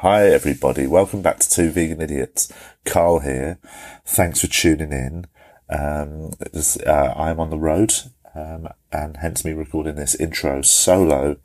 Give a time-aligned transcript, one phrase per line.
[0.00, 0.86] Hi, everybody.
[0.86, 2.52] Welcome back to Two Vegan Idiots.
[2.84, 3.58] Carl here.
[4.04, 5.26] Thanks for tuning in.
[5.70, 7.94] Um, this, uh, I'm on the road,
[8.34, 11.38] um, and hence me recording this intro solo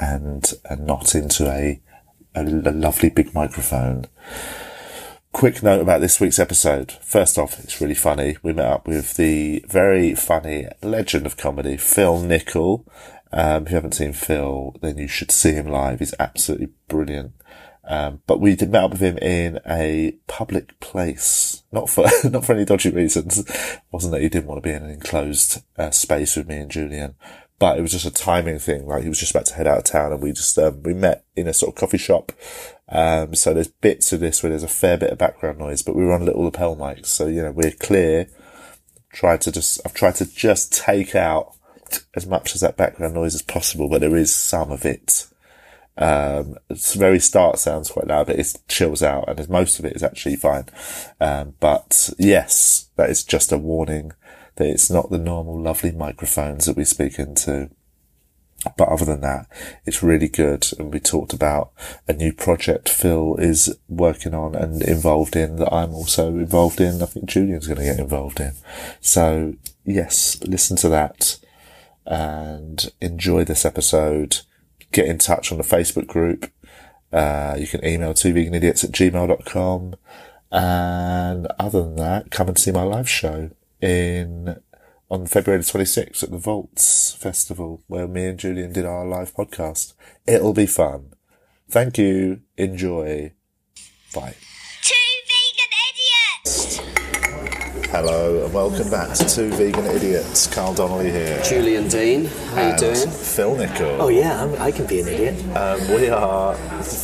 [0.00, 1.80] and, and not into a,
[2.34, 4.06] a, a lovely big microphone.
[5.30, 6.90] Quick note about this week's episode.
[7.02, 8.36] First off, it's really funny.
[8.42, 12.84] We met up with the very funny legend of comedy, Phil Nichol.
[13.30, 16.00] Um, if you haven't seen Phil, then you should see him live.
[16.00, 17.34] He's absolutely brilliant.
[17.92, 22.46] Um, but we did meet up with him in a public place, not for not
[22.46, 23.40] for any dodgy reasons.
[23.40, 26.56] It wasn't that he didn't want to be in an enclosed uh, space with me
[26.56, 27.16] and Julian,
[27.58, 28.86] but it was just a timing thing.
[28.86, 30.94] Like he was just about to head out of town, and we just um, we
[30.94, 32.32] met in a sort of coffee shop.
[32.88, 35.94] Um, so there's bits of this where there's a fair bit of background noise, but
[35.94, 38.26] we were on little lapel mics, so you know we're clear.
[39.12, 41.52] Tried to just I've tried to just take out
[42.14, 45.26] as much of that background noise as possible, but there is some of it.
[45.96, 49.94] Um, it's very start sounds quite loud, but it chills out and most of it
[49.94, 50.66] is actually fine.
[51.20, 54.12] Um, but yes, that is just a warning
[54.56, 57.70] that it's not the normal lovely microphones that we speak into.
[58.76, 59.48] But other than that,
[59.84, 60.66] it's really good.
[60.78, 61.72] And we talked about
[62.06, 67.02] a new project Phil is working on and involved in that I'm also involved in.
[67.02, 68.52] I think Julian's going to get involved in.
[69.00, 71.38] So yes, listen to that
[72.06, 74.40] and enjoy this episode.
[74.92, 76.50] Get in touch on the Facebook group.
[77.12, 79.94] Uh, you can email two vegan idiots at gmail.com.
[80.50, 84.60] And other than that, come and see my live show in
[85.10, 89.34] on February the 26th at the Vaults Festival where me and Julian did our live
[89.34, 89.92] podcast.
[90.26, 91.12] It'll be fun.
[91.70, 92.40] Thank you.
[92.56, 93.32] Enjoy.
[94.14, 94.34] Bye.
[94.82, 94.94] Two
[96.44, 97.01] vegan idiots!
[97.92, 100.46] Hello and welcome back to Two Vegan Idiots.
[100.46, 101.42] Carl Donnelly here.
[101.42, 103.10] Julian Dean, how are you doing?
[103.10, 104.00] Phil Nichol.
[104.00, 105.34] Oh yeah, I'm, I can be an idiot.
[105.54, 106.56] Um, we are.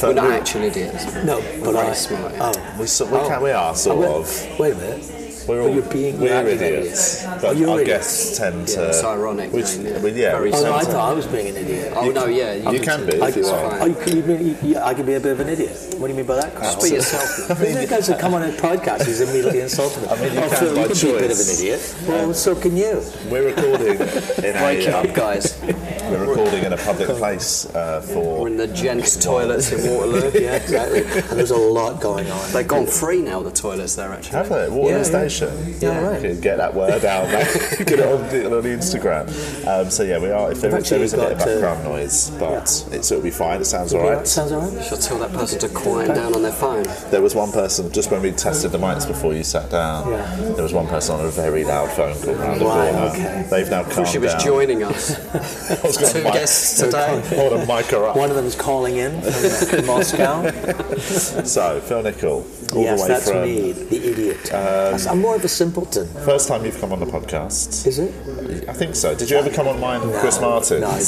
[0.02, 1.04] We're not actual idiots.
[1.24, 1.92] No, but very I.
[1.92, 2.32] smart.
[2.40, 4.58] Oh, We, so, we, can, we are sort wait, of.
[4.58, 5.17] wait a minute.
[5.48, 7.24] We're all you're being- we're you're idiots, idiots.
[7.42, 7.98] but Oh, you're our idiots.
[8.06, 8.88] guests tend to.
[8.88, 10.00] it's ironic, Which, name, yeah.
[10.02, 11.92] we- yeah, Very we Oh no, I thought I was being an idiot.
[11.96, 14.84] Oh no, yeah, You can be I, if you oh, you, can you, be- yeah,
[14.86, 15.74] I can be a bit of an idiot.
[15.96, 16.54] What do you mean by that?
[16.54, 16.74] Carl?
[16.74, 17.48] Just be yourself.
[17.60, 17.74] man.
[17.74, 20.08] These guys that come on a podcast, he's immediately insulting me.
[20.08, 21.96] I mean, you oh, can Phil, by you can be a bit of an idiot.
[22.06, 23.02] Well, so can you.
[23.30, 24.00] We're recording
[24.44, 24.98] in Wake a.
[24.98, 25.58] up, guys.
[25.62, 28.42] We're recording in a public place uh, for.
[28.42, 30.30] We're in the gents' toilets in Waterloo.
[30.34, 31.00] Yeah, exactly.
[31.04, 32.52] And there's a lot going on.
[32.52, 33.42] They've gone free now.
[33.42, 34.36] The toilets there actually.
[34.36, 34.68] Have they?
[34.68, 35.02] Waterloo Yeah, yeah.
[35.02, 35.37] Station.
[35.46, 36.18] Yeah, right.
[36.18, 37.86] Okay, Get that word out, mate.
[37.86, 39.28] Get it on on Instagram.
[39.66, 40.50] Um, so yeah, we are.
[40.52, 42.62] If there, I've is- there actually is a bit of got, background noise, but
[42.92, 43.60] it's, it'll be fine.
[43.60, 44.26] It sounds Yeah, alright.
[44.26, 44.84] Sounds alright.
[44.84, 46.84] Shall I tell that person to quiet down on their phone?
[47.10, 50.10] There was one person just when we tested the mics before you sat down.
[50.10, 50.34] Yeah.
[50.36, 53.06] There was one person on a very loud phone call round the Right, corner.
[53.12, 53.46] okay.
[53.50, 54.40] They've now calmed She was down.
[54.44, 55.18] joining us.
[55.84, 57.22] Was Two mic- guests today.
[57.30, 58.16] I want to mic her up.
[58.16, 60.50] One of them is calling in from Moscow.
[60.98, 64.54] So Phil Nichol, all yes, the way that's from me, the idiot.
[64.54, 66.06] I'm more of a simpleton.
[66.24, 67.86] first time you've come on the podcast.
[67.86, 68.66] Is it?
[68.66, 69.14] I think so.
[69.14, 70.80] Did you ever come on mine, with Chris Martin?
[70.80, 70.98] No,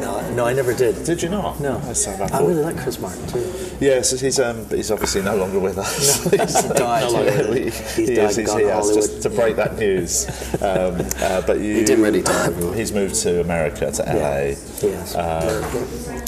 [0.00, 1.04] no, no, I never did.
[1.04, 1.58] Did you not?
[1.58, 3.50] No, so I I really like Chris Martin too.
[3.80, 6.22] Yes, he's um, he's obviously no longer with us.
[6.24, 7.04] he's died.
[7.04, 8.80] no longer- he, He's he died is, and he's gone here.
[8.82, 10.26] to just to break that news.
[10.62, 12.52] Um, uh, but you, He didn't really die.
[12.76, 14.54] He's moved to America, to LA.
[14.88, 15.16] Yes.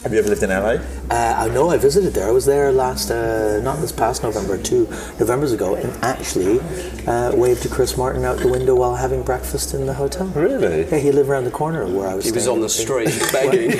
[0.04, 0.76] Have you ever lived in LA?
[1.10, 2.28] Uh, I know I visited there.
[2.28, 4.84] I was there last, uh, not this past November, two
[5.18, 6.60] Novembers ago, and actually
[7.06, 10.26] uh, waved to Chris Martin out the window while having breakfast in the hotel.
[10.28, 10.82] Really?
[10.90, 12.26] Yeah, he lived around the corner where I was.
[12.26, 13.70] He was on the street begging.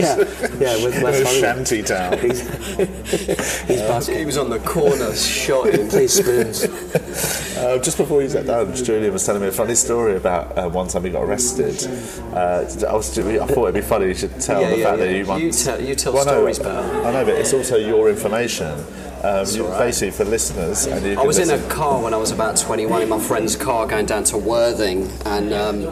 [0.00, 0.16] yeah,
[0.58, 1.40] yeah, with In West a Hollywood.
[1.40, 2.18] shanty town.
[2.28, 2.40] He's,
[3.68, 4.18] he's basking.
[4.18, 5.88] He was on the corner shotting.
[5.88, 6.64] Plays spoons.
[7.56, 10.68] Uh, just before you sat down, Julian was telling me a funny story about uh,
[10.68, 11.76] one time he got arrested.
[12.34, 14.98] Uh, I, was, I thought it'd be funny you should tell Yeah, the yeah, fact
[14.98, 15.04] yeah.
[15.06, 15.67] that you once.
[15.68, 17.06] You tell- you tell Well, no, stories better.
[17.06, 18.72] I know, but it's also your information.
[19.22, 23.02] Um, you, Basically, for listeners, I was in a car when I was about 21
[23.02, 25.88] in my friend's car going down to Worthing, and um,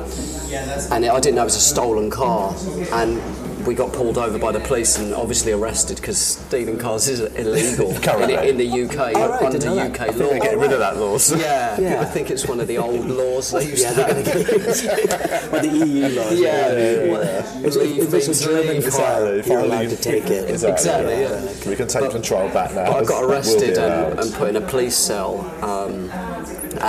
[0.92, 2.54] and I didn't know it was a stolen car,
[2.92, 3.20] and
[3.66, 7.90] we got pulled over by the police and obviously arrested because stealing cars is illegal
[8.22, 10.00] in, in the UK Oh, right, under didn't that.
[10.00, 10.12] UK law.
[10.28, 11.18] They're getting rid of that law.
[11.36, 12.00] Yeah, Yeah.
[12.00, 14.24] I think it's one of the old laws they used Yeah, to they're have.
[14.24, 16.40] going to or the EU laws.
[16.40, 16.68] Yeah,
[17.66, 20.02] If, Leave if it's things, a German car, Exactly, if they're you're allowed leaving- to
[20.02, 20.50] take it.
[20.50, 21.68] Exactly, yeah.
[21.68, 22.92] We can take control back now.
[22.96, 25.40] I got Will be arrested and, and put in a police cell.
[25.62, 26.08] Um,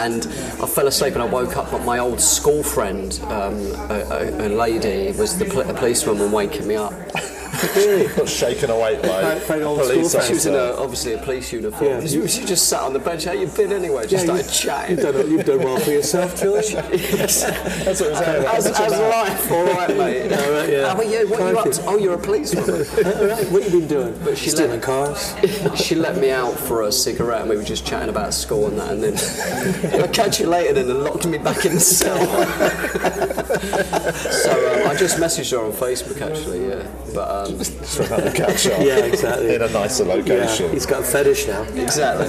[0.06, 0.26] and
[0.62, 3.56] I fell asleep and I woke up, but my old school friend, um,
[3.90, 6.94] a, a, a lady, was the a policewoman waking me up.
[7.76, 8.08] Really?
[8.16, 11.18] Got shaken awake by Like- like old police school She was in a, obviously a
[11.18, 12.02] police uniform.
[12.02, 12.08] Yeah.
[12.08, 13.26] She, she just sat on the bench.
[13.26, 14.04] How you been anyway?
[14.08, 14.98] Just Yeah, started you- chatting.
[14.98, 16.72] You've done, you've done well for yourself, George.
[16.72, 17.44] Yes.
[17.84, 18.46] That's what I'm saying.
[18.46, 19.52] How's, That's how's about- life?
[19.52, 20.32] All right, mate.
[20.38, 20.88] All right, yeah.
[20.90, 21.28] How are you?
[21.30, 21.86] What are you up to?
[21.86, 22.70] Oh, you're a policewoman.
[22.76, 24.20] All right, what have you been doing?
[24.24, 25.34] But she Stealing let- cars.
[25.76, 28.78] she let me out for a cigarette and we were just chatting about school and
[28.80, 32.18] that and then I'll catch you later then and locked me back in the cell.
[34.14, 36.84] so um, I just messaged her on Facebook actually, yeah.
[37.14, 38.82] But um, for another catch up.
[38.84, 39.56] Yeah, exactly.
[39.56, 40.72] In a nicer Yeah, location.
[40.72, 41.64] he's got a fetish now.
[41.64, 42.28] exactly.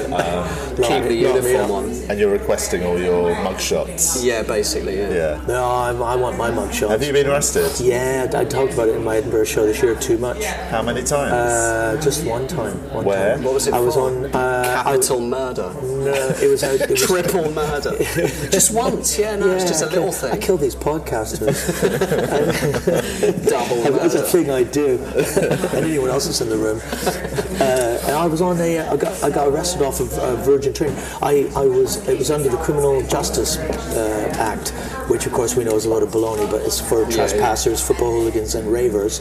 [0.84, 1.84] Keep the uniform on.
[2.08, 4.22] and you're requesting all your mugshots.
[4.24, 5.10] Yeah, basically, yeah.
[5.12, 5.44] Yeah.
[5.48, 6.90] No, I, I want my mugshots.
[6.90, 7.70] Have you been arrested?
[7.80, 10.44] Yeah, I talked about it in my Edinburgh show this year too much.
[10.44, 11.32] How many times?
[11.32, 12.76] Uh, just one time.
[12.92, 13.34] One Where?
[13.34, 13.44] Time.
[13.44, 14.08] What was it I was for?
[14.10, 14.24] on.
[14.26, 15.72] Uh, Capital murder.
[15.82, 16.80] No, it was out.
[16.80, 17.96] It was, Triple murder.
[18.50, 20.40] just once, yeah, no, it's just a I little kill- I thing.
[20.40, 21.58] kill these podcasters.
[23.48, 26.80] Double It was a thing I do, and anyone else that's in the room.
[27.60, 30.72] Uh, and I was on a, I got, I got arrested off of uh, Virgin
[30.72, 30.94] Train.
[31.22, 34.72] I, I was, it was under the Criminal Justice uh, Act,
[35.08, 37.80] which of course we know is a lot of baloney, but it's for yeah, trespassers,
[37.80, 37.86] yeah.
[37.86, 39.20] football hooligans, and ravers.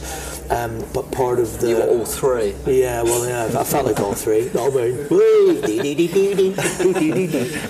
[0.50, 2.54] Um, but part of the you all three.
[2.66, 4.50] Yeah, well, yeah, I felt like all three.
[4.50, 4.70] All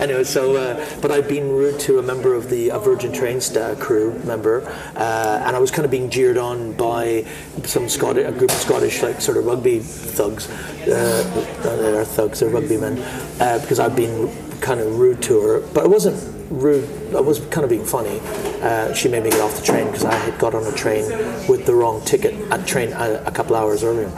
[0.00, 3.76] anyway, so uh, but I'd been rude to a member of the Virgin Train uh,
[3.78, 4.62] crew member,
[4.96, 7.24] uh, and I was kind of being jeered on by
[7.64, 10.48] some Scottish, a group of Scottish like sort of rugby thugs.
[10.82, 12.98] Uh, they're thugs, they're rugby men,
[13.40, 14.28] uh, because I'd been
[14.60, 18.20] kind of rude to her, but it wasn't rude, I was kind of being funny.
[18.60, 21.04] Uh, she made me get off the train because I had got on a train
[21.48, 24.10] with the wrong ticket at train a, a couple hours earlier.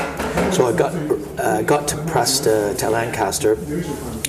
[0.52, 0.94] So I got
[1.38, 3.54] uh, got to Preston to Lancaster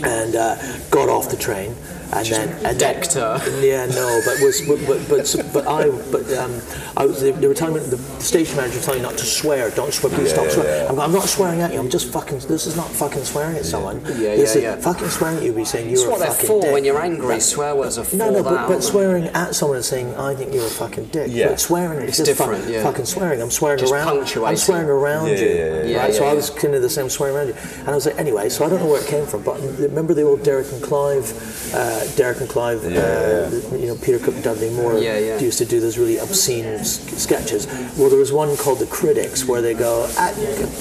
[0.03, 0.55] and uh,
[0.89, 1.75] got off the train.
[2.13, 3.37] And then, and her.
[3.39, 6.51] then, yeah, no, but was, but, but, but, but I, but um,
[6.97, 7.21] I was.
[7.21, 9.69] They, they were telling me the, the station manager was telling me not to swear.
[9.71, 10.13] Don't swear.
[10.13, 10.89] Please stop swearing.
[10.89, 11.79] I'm, I'm not swearing at you.
[11.79, 12.39] I'm just fucking.
[12.39, 14.01] This is not fucking swearing at someone.
[14.05, 14.75] Yeah, this yeah, is yeah.
[14.77, 15.53] fucking swearing at you.
[15.53, 16.73] Be saying you're a what they're fucking for dick.
[16.73, 17.39] when you're angry.
[17.39, 20.53] Swear words are for no, no, but, but swearing at someone and saying, "I think
[20.53, 21.49] you're a fucking dick." Yeah.
[21.49, 22.83] But swearing It's is just different, yeah.
[22.83, 23.41] fucking swearing.
[23.41, 24.19] I'm swearing Just around.
[24.45, 25.47] I'm swearing around Yeah, you.
[25.47, 25.97] yeah, yeah, yeah.
[26.03, 26.13] right?
[26.13, 27.55] so Yeah, I was kind of the same swearing around you.
[27.79, 30.13] And I was like, anyway, so I don't know where it came from, but remember
[30.13, 31.25] the old Derek and Clive,
[31.73, 35.39] uh, Derek and Clive, uh, you know, Peter Cook and Dudley Moore Yeah, yeah.
[35.39, 37.67] used to do those really obscene s- sketches.
[37.97, 40.31] Well, there was one called The Critics where they go, "Ah,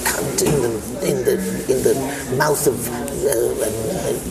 [0.03, 0.71] cunt in the
[1.09, 1.33] in the
[1.73, 4.30] in the mouth of, uh,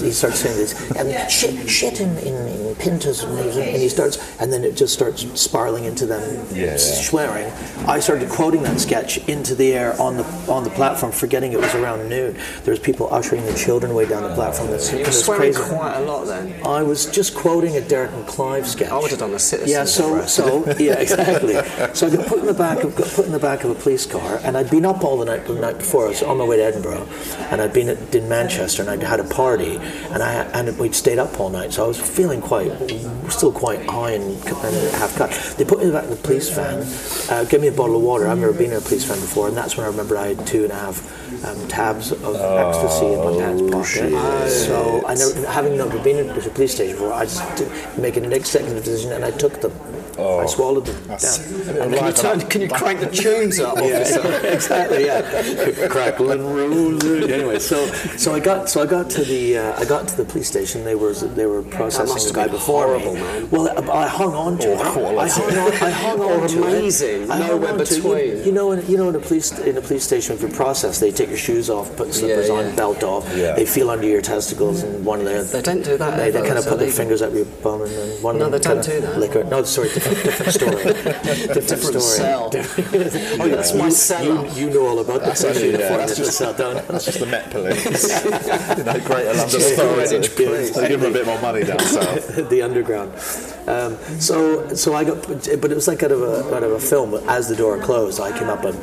[0.00, 2.34] and, you know, he starts saying this, and shit, shit in, in,
[2.68, 6.76] in Pinter's, and he starts, and then it just starts spiraling into them Yeah.
[6.76, 7.50] swearing.
[7.86, 11.60] I started quoting that sketch into the air on the on the platform, forgetting it
[11.60, 12.36] was around noon.
[12.64, 14.70] There's people ushering the children way down the oh, platform.
[14.70, 15.68] That's You were that's swearing crazy.
[15.74, 16.54] quite a lot then.
[16.66, 18.90] I was just quoting a Derek and Clive sketch.
[18.90, 20.34] I would have done the Citizen's Yeah, so arrest.
[20.34, 21.54] so yeah, exactly.
[21.94, 23.74] So I got put in the back of got put in the back of a
[23.74, 26.06] police car, and I'd been up all the night the night before.
[26.06, 27.06] I was on my way to Edinburgh,
[27.50, 30.94] and I'd been at, in Manchester, and I'd had a party, and I and we'd
[30.94, 32.72] stayed up all night, so I was feeling quite
[33.30, 35.30] still quite high and, and half cut.
[35.56, 36.86] They put me in the back of the police van,
[37.30, 38.26] uh, gave me a bottle of water.
[38.28, 40.46] I've never been in a police van before, and that's when I remember I had
[40.46, 44.48] two and a half um, tabs of ecstasy in my pants pocket.
[44.48, 48.16] So I never, having never been in a police station before, I just did make
[48.16, 49.72] an executive decision, and I took them.
[50.18, 51.06] I swallowed them.
[51.06, 51.18] Down.
[51.18, 53.76] Can you, turn, can you crank the tunes up.
[53.78, 53.98] Yeah,
[54.52, 55.06] exactly.
[55.06, 57.04] Yeah, crackle and roll.
[57.30, 60.24] Anyway, so so I got so I got to the uh, I got to the
[60.24, 60.84] police station.
[60.84, 63.20] They were they were processing the guy before horrible, me.
[63.20, 63.50] man.
[63.50, 64.78] Well, I, I hung on to it.
[64.80, 65.18] I hung on.
[65.82, 66.58] I hung on Or to it.
[66.58, 67.90] amazing, I nowhere it.
[67.90, 68.44] You- between.
[68.44, 71.00] You, know, in, you know, in a police in a police station, if you're processed,
[71.00, 73.24] they take your shoes off, put slippers Yeah, on, belt off.
[73.36, 73.52] Yeah.
[73.54, 76.42] They feel under your testicles, and one of their They don't do that They, they
[76.42, 79.00] kind of put their fingers up your bum, and then one No, they don't do
[79.00, 79.36] that.
[79.36, 79.46] it.
[79.48, 80.84] No, sorry, different, different story.
[80.84, 82.00] different, Different story.
[82.00, 82.50] cell.
[82.54, 84.46] oh, yeah, That's my you, cellar.
[84.48, 85.50] You, you know all about That's this.
[85.50, 85.84] actually, actually.
[85.90, 86.52] yeah, that's just, cell,
[86.88, 87.84] that's just the Met Police.
[87.88, 90.08] you know, Greater London just the Authority.
[90.08, 90.70] Greenwich Police.
[90.76, 92.48] They give them a bit more money down south.
[92.50, 93.12] the underground.
[93.66, 96.80] Um, so, so I got, but it was like out of a out of a
[96.80, 97.14] film.
[97.28, 98.74] As the door closed, I came up and.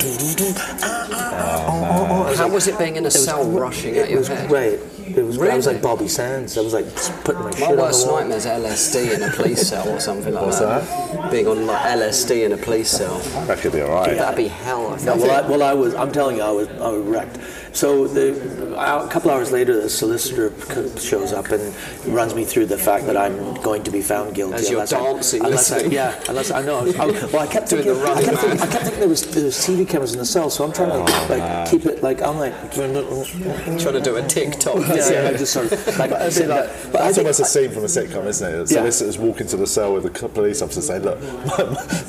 [2.37, 4.49] How was it being in a cell rushing at It your was head?
[4.49, 4.79] great.
[5.15, 5.37] It was.
[5.39, 6.57] I was like Bobby Sands.
[6.57, 6.85] I was like
[7.25, 10.33] putting my shit on the worst nightmare is LSD in a police cell or something
[10.33, 10.83] like What's that.
[11.29, 13.19] Being on like LSD in a police cell.
[13.45, 14.17] That could be alright.
[14.17, 14.93] That'd be hell.
[14.93, 15.93] I No, well, I, well, I was.
[15.93, 16.69] I'm telling you, I was.
[16.69, 17.37] I was wrecked.
[17.73, 20.51] So the, a couple hours later, the solicitor
[20.99, 21.73] shows up and
[22.05, 24.55] runs me through the fact that I'm going to be found guilty.
[24.55, 26.79] As you're unless I- dancing, unless I, yeah, unless I know.
[26.79, 27.93] I was, I, well, I kept thinking.
[27.93, 28.61] the I kept, thinking.
[28.61, 30.89] I kept thinking there was there was TV cameras in the cell, so I'm trying
[30.89, 34.75] to oh, like keep it like I'm like Trying to do a TikTok.
[34.87, 36.47] yeah, I just sort of like, But, like,
[36.91, 38.57] but that's almost a scene from a sitcom, isn't it?
[38.57, 38.65] Yeah.
[38.65, 41.63] Solicitors walk into the cell with a police officer saying, "Look, my,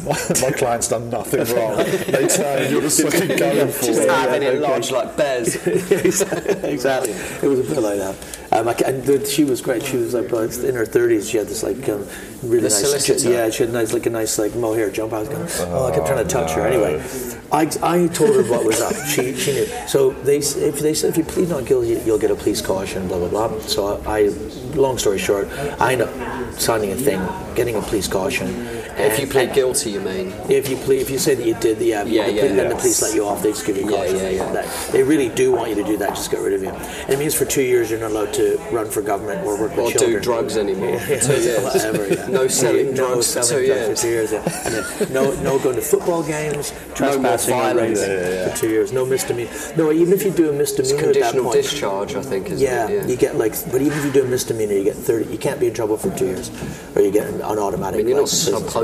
[0.04, 4.09] my, my client's done nothing wrong." They turn, you're just fucking going for Just it.
[4.09, 4.73] having yeah, it okay.
[4.73, 5.52] lodged like bears.
[6.65, 7.13] exactly.
[7.13, 8.17] It was a bit like that.
[8.53, 9.83] Um, I, ca- and the, she was great.
[9.83, 11.29] She was like in her thirties.
[11.31, 12.07] She had this like um,
[12.43, 12.81] really The nice.
[12.81, 13.31] solicitor?
[13.31, 15.13] Yeah, she had nice like a nice like mohair jump.
[15.15, 16.67] I was going, oh, I kept trying to touch her.
[16.67, 17.03] Anyway,
[17.51, 18.93] I, I told her what was up.
[19.13, 19.67] She she knew.
[19.89, 23.09] So they if they said if you plead not guilty, you'll get a police caution.
[23.09, 23.61] Blah blah blah.
[23.61, 24.29] So I,
[24.75, 25.49] long story short,
[25.81, 26.13] I end up
[26.61, 27.21] signing a thing,
[27.55, 28.49] getting a police caution.
[28.97, 30.33] If you plead guilty, you mean?
[30.49, 32.77] if you plead, if you say that you did, yeah, Yeah, the, yeah, and the
[32.77, 34.53] police let you off, they just give you a Yeah, yeah, yeah.
[34.53, 36.69] That- they really do want you to do that, just get rid of you.
[36.71, 39.71] And it means for two years you're not allowed to run for government or work
[39.77, 40.13] with Or children.
[40.13, 41.63] do drugs anymore for two years.
[41.65, 42.27] Whatever, yeah.
[42.29, 44.01] No selling no drugs for selling two drugs years.
[44.01, 44.33] for two years.
[44.33, 44.63] Yeah.
[44.67, 48.01] And then no, no going to football games, trespassing, or violence.
[48.01, 48.49] Yeah, yeah, yeah.
[48.51, 48.93] for two years.
[48.93, 49.51] No misdemeanor.
[49.77, 52.61] No, even if you do a misdemeanor at that Conditional point, discharge, I think, is
[52.61, 53.09] yeah, it?
[53.09, 55.31] you get like, but even if you do a misdemeanor, you get thirty.
[55.31, 56.51] You can't be in trouble for two years,
[56.95, 57.95] or you get an automatic.
[57.95, 58.29] I mean, you're not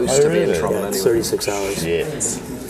[0.01, 0.23] like, prison.
[0.23, 0.59] supposed to be in really?
[0.59, 1.05] trouble Yeah, anyway.
[1.05, 1.83] 36 hours.
[1.83, 2.23] Shit.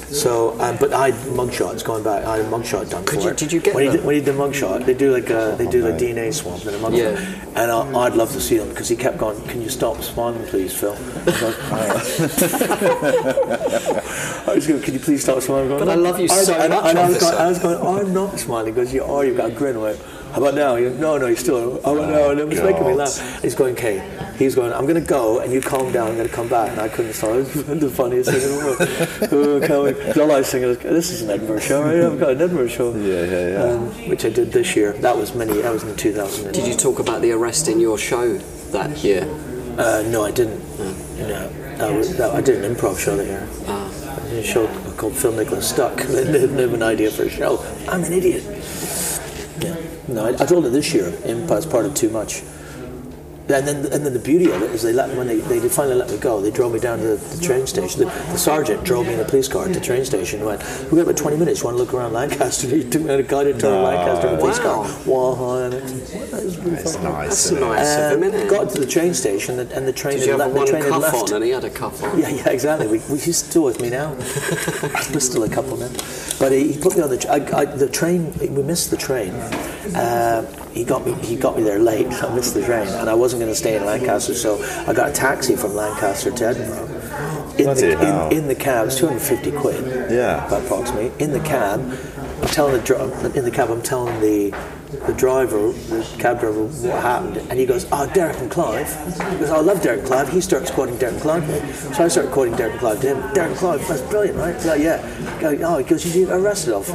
[0.08, 2.24] So, um, but I had mugshots going back.
[2.24, 3.36] I had a mugshot done Could for you- it.
[3.36, 3.98] did you get when you them?
[4.00, 4.86] did, when you did mugshot?
[4.86, 6.96] They do like a, they do like DNA swabs and a mugshot.
[6.96, 7.18] Yeah.
[7.62, 9.38] And I, I'd love to see them because he kept going.
[9.48, 10.94] Can you stop smiling, please, Phil?
[10.94, 11.58] I was like,
[14.48, 14.80] I was going.
[14.82, 15.68] Can you please stop smiling?
[15.68, 17.78] Going, But I love you so and, much, And I was, going, I was going.
[18.06, 19.24] I'm not smiling because you are.
[19.26, 19.76] You've got a grin.
[19.76, 19.98] I'm like,
[20.32, 20.76] how about now?
[20.76, 21.80] He goes, no, no, you're still.
[21.84, 22.30] Oh, about now?
[22.30, 22.98] And it was making me God.
[22.98, 23.42] laugh.
[23.42, 24.34] He's going, okay.
[24.38, 26.08] He's going, I'm going to go and you calm down.
[26.08, 26.70] I'm going to come back.
[26.70, 27.28] And I couldn't stop.
[27.38, 29.32] It was the funniest thing in the world.
[29.32, 30.16] oh, can't wait.
[30.16, 32.00] All I was thinking is, this is an Edinburgh show, right?
[32.00, 32.94] I've got an Edinburgh show.
[32.94, 33.62] Yeah, yeah, yeah.
[33.74, 34.92] Um, which I did this year.
[34.92, 35.60] That was many.
[35.60, 36.52] That was in 2000.
[36.52, 39.22] Did you talk about the arrest in your show that year?
[39.78, 40.60] Uh, no, I didn't.
[41.18, 43.48] No, that was, that, I did an improv show that year.
[43.66, 43.90] Ah.
[44.16, 44.66] I did a show
[44.96, 45.96] called Phil Nicholas Stuck.
[46.08, 47.64] They didn't have an idea for a show.
[47.88, 48.42] I'm an idiot.
[49.60, 49.76] Yeah.
[50.08, 52.42] No, I, I told it this year in, as part of Too Much.
[53.50, 55.94] And then, and then the beauty of it is they let when they, they finally
[55.96, 56.38] let me go.
[56.40, 58.00] They drove me down to the, the train station.
[58.00, 60.40] The, the sergeant drove me in a police car to the train station.
[60.40, 61.60] and Went, we got about twenty minutes.
[61.60, 62.68] You want to look around Lancaster?
[62.76, 64.84] He took me on a guided tour of Lancaster in a police car.
[65.06, 67.04] Wow, and it's, that was really It's fun.
[67.04, 67.28] nice.
[67.28, 70.18] That's isn't nice of him, Uh, got to the train station and, and the train
[70.18, 71.30] Did you had, have le- one the train had cuff left.
[71.30, 72.18] on and he had a cuff on?
[72.18, 72.86] Yeah, yeah, exactly.
[72.86, 74.12] We, we, he's still with me now.
[75.12, 75.92] We're still a couple men.
[76.38, 78.32] But he, he put me on the I, I, the train.
[78.38, 79.32] We missed the train.
[79.94, 80.42] Uh,
[80.72, 81.12] he got me.
[81.14, 82.06] He got me there late.
[82.22, 85.10] I missed the train, and I wasn't going to stay in Lancaster, so I got
[85.10, 86.94] a taxi from Lancaster to Edinburgh.
[87.58, 90.12] In Bloody the, in, in the cab, it's 250 quid.
[90.12, 90.46] Yeah.
[90.46, 91.12] approximately.
[91.22, 93.70] In the cab, I'm telling the in the cab.
[93.70, 94.54] I'm telling the
[95.06, 98.88] the driver, the cab driver, what happened, and he goes, "Oh, Derek and Clive."
[99.32, 101.94] He goes, "Oh, "I love Derek and Clive." He starts quoting Derek and Clive.
[101.94, 103.34] So I start quoting Derek and Clive to him.
[103.34, 104.54] Derek and Clive, that's brilliant, right?
[104.54, 105.40] He's like, yeah.
[105.40, 106.88] Go, oh, he goes, "You arrested off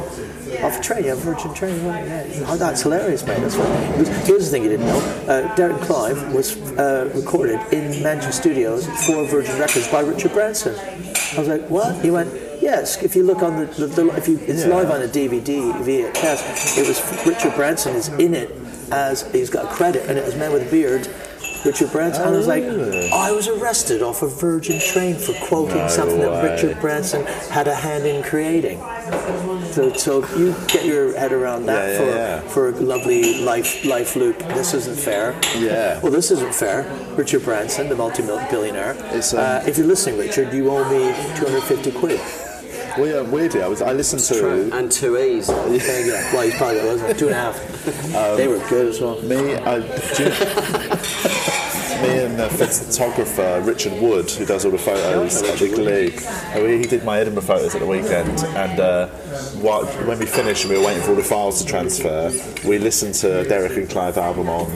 [0.62, 2.06] off a train, yeah, Virgin train." Right?
[2.06, 2.44] Yeah.
[2.46, 3.40] Oh, that's hilarious, mate.
[3.40, 4.06] That's right.
[4.06, 8.32] He Here's the thing you didn't know: uh, Derek Clive was uh, recorded in Mansion
[8.32, 10.74] Studios for Virgin Records by Richard Branson.
[10.76, 12.32] I was like, "What?" He went.
[12.60, 15.72] Yes, if you look on the, the, the if you, it's live on a DVD
[15.84, 16.78] VHS.
[16.78, 18.50] It was Richard Branson is in it
[18.90, 21.08] as he's got a credit, and it was Man with a Beard.
[21.64, 25.88] Richard Branson, and I was like, I was arrested off a Virgin train for quoting
[25.88, 26.42] something that.
[26.52, 28.78] Richard Branson had a hand in creating.
[29.72, 32.40] So, so you get your head around that Yeah, for yeah, yeah.
[32.48, 34.38] for a lovely life life loop.
[34.38, 35.34] This isn't fair.
[35.56, 36.00] Yeah.
[36.00, 36.82] Well, this isn't fair.
[37.16, 38.94] Richard Branson, the multi-billionaire.
[39.16, 42.20] It's, um, uh, if you're listening, Richard, you owe me 250 quid.
[42.96, 43.82] Well, yeah, weirdly, I was.
[43.82, 45.50] I listened to And two E's.
[45.50, 45.76] Okay,
[46.08, 46.32] yeah.
[46.32, 47.18] Well, he's probably wasn't it?
[47.18, 48.14] two and a half.
[48.14, 49.20] Um, they were good as well.
[49.22, 49.56] me.
[49.56, 49.80] I,
[52.06, 56.14] me and the photographer Richard Wood, who does all the photos at the Glee.
[56.16, 59.06] uh, He, did my Edinburgh photos at the weekend, and uh,
[59.60, 62.30] while, when we finished and we were waiting for all the files to transfer,
[62.66, 64.66] we listened to Derek and Clive album on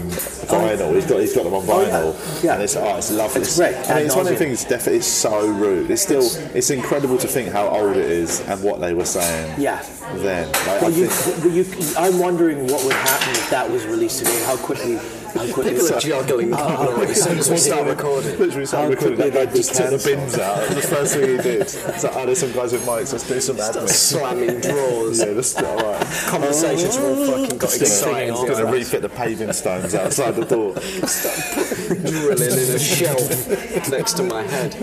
[0.49, 0.95] vinyl.
[0.95, 2.55] He's got he's got them on Oh, vinyl, Yeah.
[2.55, 3.43] and it's oh, it's lovely.
[3.43, 3.77] It's great.
[3.91, 4.65] I mean, it's one of the things.
[4.65, 5.91] Definitely, it's so rude.
[5.91, 6.23] It's still
[6.55, 9.55] it's incredible to think how old it is and what they were saying.
[9.61, 9.85] Yeah.
[10.17, 11.11] Then, like, I Well, you,
[11.51, 14.43] you, I'm wondering what would happen if that was released today.
[14.45, 15.73] How quickly, how quickly.
[15.73, 18.39] People are juggling cutlery as soon as we start recording.
[18.39, 20.69] Literally started How recording that guy they'd just took the bins out.
[20.69, 21.61] The first thing he did.
[21.63, 23.89] It's like, oh, there's some guys with mics, let's do some admin.
[23.89, 25.21] Slamming drawers.
[25.21, 26.07] Yeah, that's all right.
[26.27, 27.43] Conversations have all oh.
[27.43, 28.35] fucking got exciting.
[28.35, 30.75] He's going to refit the paving stones outside the door.
[31.89, 33.49] drilling in a shelf
[33.91, 34.75] next to my head.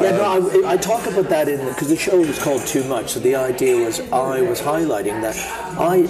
[0.00, 2.84] Yeah, no, um, I, I talk about that in because the show was called Too
[2.84, 3.10] Much.
[3.10, 5.36] So the idea was I was highlighting that
[5.78, 6.02] I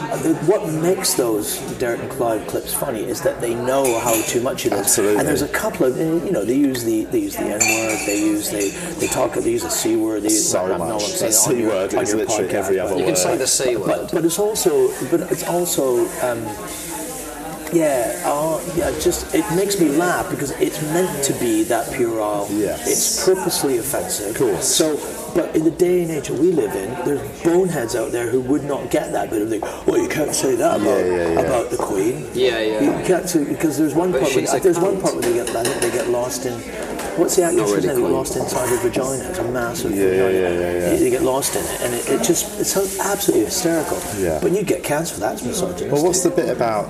[0.46, 4.66] what makes those Derek and Clive clips funny is that they know how too much
[4.66, 4.80] it is.
[4.80, 5.18] Absolutely.
[5.18, 7.98] And there's a couple of you know they use the they use the N word,
[8.06, 10.22] they use they they talk they use the C word.
[10.22, 10.88] They use, So I don't much.
[10.88, 12.86] what I'm saying The on C your- word on is your literally podcast, every but-
[12.86, 13.86] other You can say the C word.
[13.86, 16.42] but, but it's also but it's also um,
[17.72, 22.46] yeah uh, yeah just it makes me laugh because it's meant to be that puerile
[22.50, 22.86] Yes.
[22.86, 24.68] it's purposely offensive Of course.
[24.68, 24.96] so
[25.34, 28.40] but in the day and age that we live in there's boneheads out there who
[28.42, 31.32] would not get that bit of thing well you can't say that about, Yeah, yeah,
[31.32, 31.40] yeah.
[31.40, 32.80] about the queen Yeah, yeah.
[33.00, 35.22] you can't say because there's one But part where, she's a there's one part where
[35.22, 36.52] they get I think they get lost in
[37.16, 40.32] what's the actress name get lost inside her vagina it's a massive Yeah, yeah, vagina
[40.32, 40.96] yeah, yeah, yeah.
[40.96, 44.38] They get lost in it and it, it just it's so absolutely hysterical Yeah.
[44.40, 46.88] but you get cancelled that's misogynistic Well, what's the bit about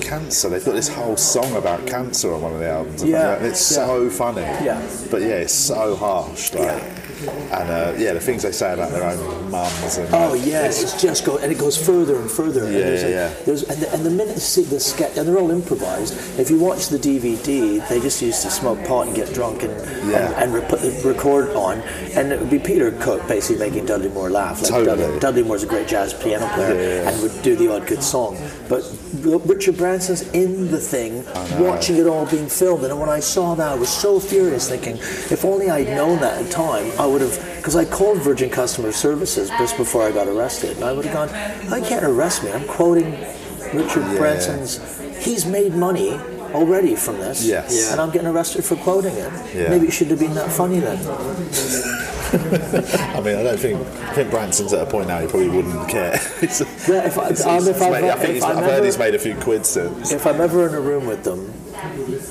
[0.00, 0.48] cancer?
[0.48, 3.02] They've got this whole song about cancer on one of the albums.
[3.02, 3.86] Yeah, and it's yeah.
[3.86, 4.42] so funny.
[4.42, 4.80] Yeah.
[5.10, 6.52] but yeah, it's so harsh.
[6.52, 6.82] Like,
[7.28, 9.98] and uh, yeah, the things they say about their own mums.
[9.98, 12.64] And, Oh like, yes, it's just go and it goes further and further.
[12.64, 13.72] and Yeah, there's yeah, a- yeah.
[13.72, 16.14] And the, and the minute you see the sketch, and they're all improvised.
[16.38, 19.72] If you watch the DVD, they just used to smoke pot and get drunk and
[20.10, 20.26] Yeah.
[20.26, 21.80] and, and re- put the record on,
[22.14, 24.60] and it would be Peter Cook basically making Dudley Moore laugh.
[24.62, 24.96] Like Totally.
[24.98, 28.02] Dudley, Dudley Moore's a great jazz piano player Yeah, and would do the odd good
[28.02, 28.36] song,
[28.68, 28.82] but
[29.22, 31.24] Richard Branson's in the thing,
[31.58, 32.84] watching it all being filmed.
[32.84, 36.42] And when I saw that, I was so furious, thinking, if only I'd known that
[36.44, 37.56] at time, I would have.
[37.56, 41.14] Because I called Virgin Customer Services just before I got arrested, and I would have
[41.14, 41.28] gone,
[41.72, 42.52] I can't arrest me.
[42.52, 43.12] I'm quoting
[43.74, 44.80] Richard Branson's.
[45.24, 46.18] He's made money
[46.54, 47.78] already from this, Yes.
[47.78, 47.92] Yeah.
[47.92, 49.32] and I'm getting arrested for quoting it.
[49.54, 49.68] Yeah.
[49.70, 50.98] Maybe it should have been that funny then.
[52.32, 55.88] I mean, I don't think I think Branson's at a point now he probably wouldn't
[55.88, 56.16] care.
[56.40, 58.84] He's- Yeah, if I, he's, um, if I've, made- I think if I'm I've heard
[58.84, 60.12] he's made a few quid since.
[60.12, 61.52] If I'm ever in a room with them,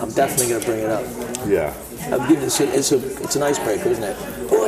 [0.02, 1.04] I'm definitely going to bring it up.
[1.48, 1.74] Yeah.
[2.14, 4.18] I'm giving it's a, it's a it's an icebreaker, isn't it?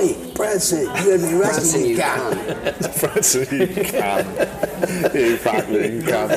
[0.02, 1.40] Oi, Branson, you had me arrested.
[1.40, 2.36] Branson, you can.
[2.36, 3.00] can.
[3.00, 5.16] Branson, you can.
[5.16, 6.28] you fucking can.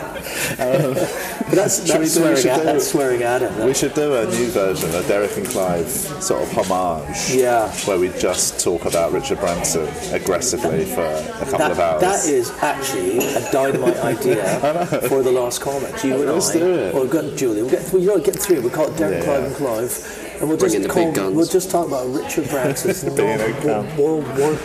[1.47, 3.67] But that's, we that's do- we swearing should at do- that's swearing at him.
[3.67, 7.31] We should do a new version, a Derek and Clive sort of homage.
[7.35, 7.71] Yeah.
[7.87, 12.01] Where we just talk about Richard Branson aggressively for a couple That, of hours.
[12.03, 16.05] that is actually a dynamite idea for the Lost Comics.
[16.05, 16.95] You and Let's I, do it.
[16.95, 17.63] Well, we've got Julie.
[17.63, 18.59] We'll get, we will get three.
[18.59, 21.05] We call it Derek, Yeah, Clive, and Clive, and we'll just in the call.
[21.07, 21.37] big guns.
[21.37, 23.97] We'll just talk about Richard Branson's Being a war, cunt.
[23.97, 24.59] war, war,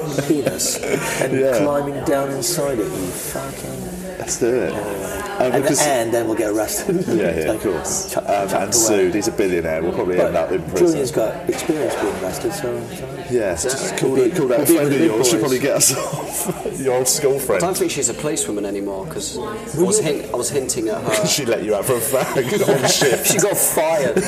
[0.00, 0.76] warped penis
[1.20, 1.58] and Yeah.
[1.58, 2.84] climbing down inside it.
[2.84, 3.89] You fucking.
[4.30, 4.72] Let's do it.
[4.72, 7.04] Um, And, and then we'll get arrested.
[7.08, 8.12] yeah, yeah, of course.
[8.12, 9.12] chuck- Um, and sued.
[9.12, 9.82] He's a billionaire.
[9.82, 10.86] We'll probably end up in But prison.
[10.86, 12.80] Julian's got experience being arrested, so.
[12.94, 15.30] so- Yeah, just call, We'll be- that- call that friend of yours.
[15.32, 15.40] Boys.
[15.40, 16.78] probably get us off.
[16.78, 17.60] Your old school friend.
[17.60, 21.26] I don't think she's a policewoman anymore because I I was hinting at her.
[21.34, 23.26] she let you out for a fag on shift.
[23.32, 24.22] she got fired.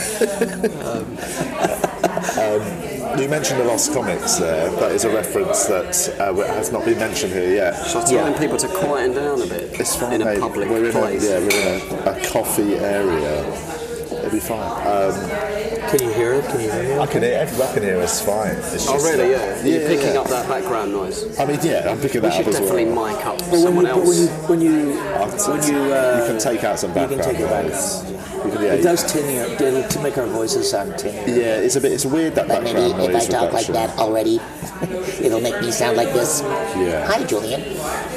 [3.19, 4.71] You mentioned the Lost Comics there.
[4.77, 7.73] That is a reference that uh, has not been mentioned here yet.
[7.75, 10.41] So I'm telling people to quieten down a bit It's fine, in a mate.
[10.41, 11.25] public we're in place.
[11.25, 13.45] A, yeah, we're in a, a coffee area.
[14.19, 14.61] It'll be fine.
[14.87, 16.45] Um, Can you hear it?
[16.47, 16.99] Can you hear it?
[17.01, 18.57] I can hear, I can hear us fine.
[18.57, 19.35] It's Oh just, really?
[19.35, 19.65] uh, Yeah.
[19.65, 20.21] You're picking yeah.
[20.21, 21.39] up that background noise.
[21.39, 22.63] I mean, yeah, I'm picking We that up as well.
[22.77, 24.49] We should definitely mic up But when someone you, when you, else.
[24.49, 27.41] when you, I'll- when you, uh, you can take out some you can background take
[27.41, 27.65] it back.
[27.67, 28.12] noise.
[28.45, 31.17] You yeah, It you- does tinny up, it'll to make our voices sound tinny.
[31.41, 31.93] Yeah, it's a bit.
[31.93, 34.41] It's weird that But maybe background if I noise talk like that already,
[35.21, 36.41] it'll make me sound like this.
[36.43, 37.07] Yeah.
[37.07, 37.63] Hi, Julian.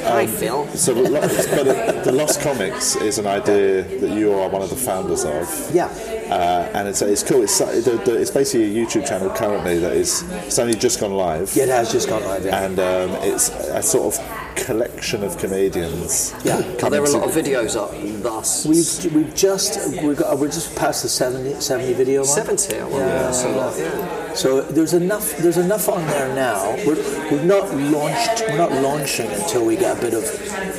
[0.04, 0.66] Hi Phil.
[0.68, 4.76] So, the, but the Lost Comics is an idea that you are one of the
[4.76, 5.70] founders of.
[5.74, 5.86] Yeah.
[6.30, 7.42] Uh, and it's, it's cool.
[7.42, 11.12] It's, the, the, it's basically a YouTube channel currently that is it's only just gone
[11.12, 12.44] live, Yeah, it has just gone live.
[12.44, 12.64] Yeah.
[12.64, 16.34] and um, it's a sort of collection of comedians.
[16.44, 16.60] Yeah.
[16.60, 17.92] There are there a lot of videos up
[18.22, 18.66] thus?
[18.66, 22.28] We've we've just we've got, we're just past the 70, 70 video mark.
[22.58, 23.06] 70, well, Yeah.
[23.22, 24.34] that's a lot, yeah.
[24.34, 26.74] So there's enough there's enough on there now.
[26.86, 26.96] We're,
[27.30, 30.24] we've not launched we're not launching until we get a bit of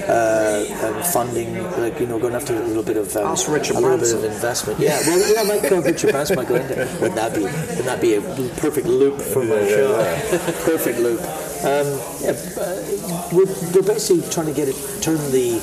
[0.07, 1.55] uh, um, funding.
[1.81, 4.13] Like you know, going after a little bit of um, Ask Richard a little bit
[4.13, 4.79] of investment.
[4.79, 6.75] Yeah, well, yeah, I might call Richard Branson might go into.
[7.01, 9.99] Wouldn't that be wouldn't that be a perfect loop for my Yeah, show?
[9.99, 11.21] yeah, perfect loop.
[11.63, 11.87] Um,
[12.21, 15.59] yeah, uh, we're, we're basically trying to get it turn the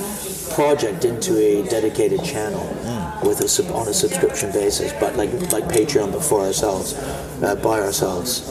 [0.54, 2.64] project into a dedicated channel
[3.24, 6.94] with a sub, on a subscription basis, but like like Patreon, but for ourselves,
[7.42, 8.48] uh, by ourselves,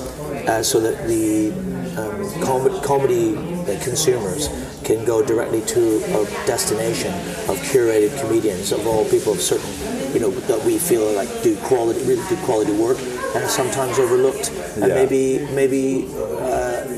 [0.47, 1.51] uh, so that the
[1.99, 4.47] um, com- comedy uh, consumers
[4.83, 7.13] can go directly to a destination
[7.49, 9.69] of curated comedians of all people of certain,
[10.13, 12.97] you know, that we feel like do quality, really good quality work,
[13.35, 14.95] and are sometimes overlooked, and Yeah.
[14.95, 16.07] maybe maybe.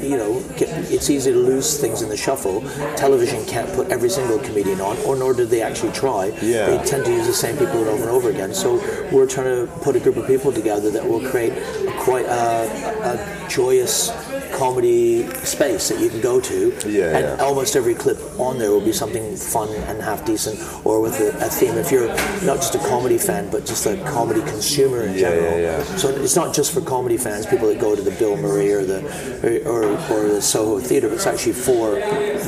[0.06, 2.62] Uh, you know, it's easy to lose things in the shuffle.
[2.96, 6.28] Television can't put every single comedian on, or nor do they actually try.
[6.42, 6.68] Yeah.
[6.68, 8.54] They tend to use the same people over and over again.
[8.54, 8.76] So
[9.12, 13.46] we're trying to put a group of people together that will create a, quite a,
[13.46, 14.10] a joyous
[14.56, 17.46] comedy space that you can go to, Yeah, and yeah.
[17.46, 21.30] almost every clip on there will be something fun and half decent, or with a,
[21.46, 21.76] a theme.
[21.78, 22.08] If you're
[22.44, 25.84] not just a comedy fan, but just a comedy consumer in Yeah, general, yeah, yeah.
[26.02, 28.84] so it's not just for comedy fans, people that go to the Bill Murray or
[28.86, 29.00] the
[29.68, 31.12] or, or, or the Soho Theatre.
[31.14, 31.92] It's actually for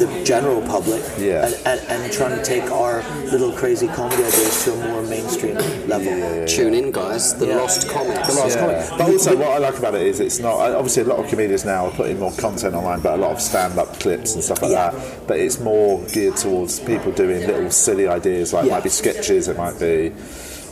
[0.02, 1.46] the general public, Yeah.
[1.46, 5.56] and, and, and trying to take our little crazy comedy ideas to a more mainstream
[5.88, 6.46] level.
[6.48, 7.34] Tune in, guys.
[7.38, 7.58] The Yeah.
[7.58, 8.28] Lost Comics.
[8.28, 8.62] The Lost Yeah.
[8.62, 8.89] Comics.
[8.91, 10.56] But also, what I like about it is it's not.
[10.80, 13.41] Obviously, a lot of comedians now are putting more content online, but a lot of
[13.41, 14.91] stand-up clips and stuff like Yeah.
[14.91, 15.27] that.
[15.27, 19.47] But it's more geared towards people doing little silly ideas, like it might be sketches,
[19.47, 20.13] it might be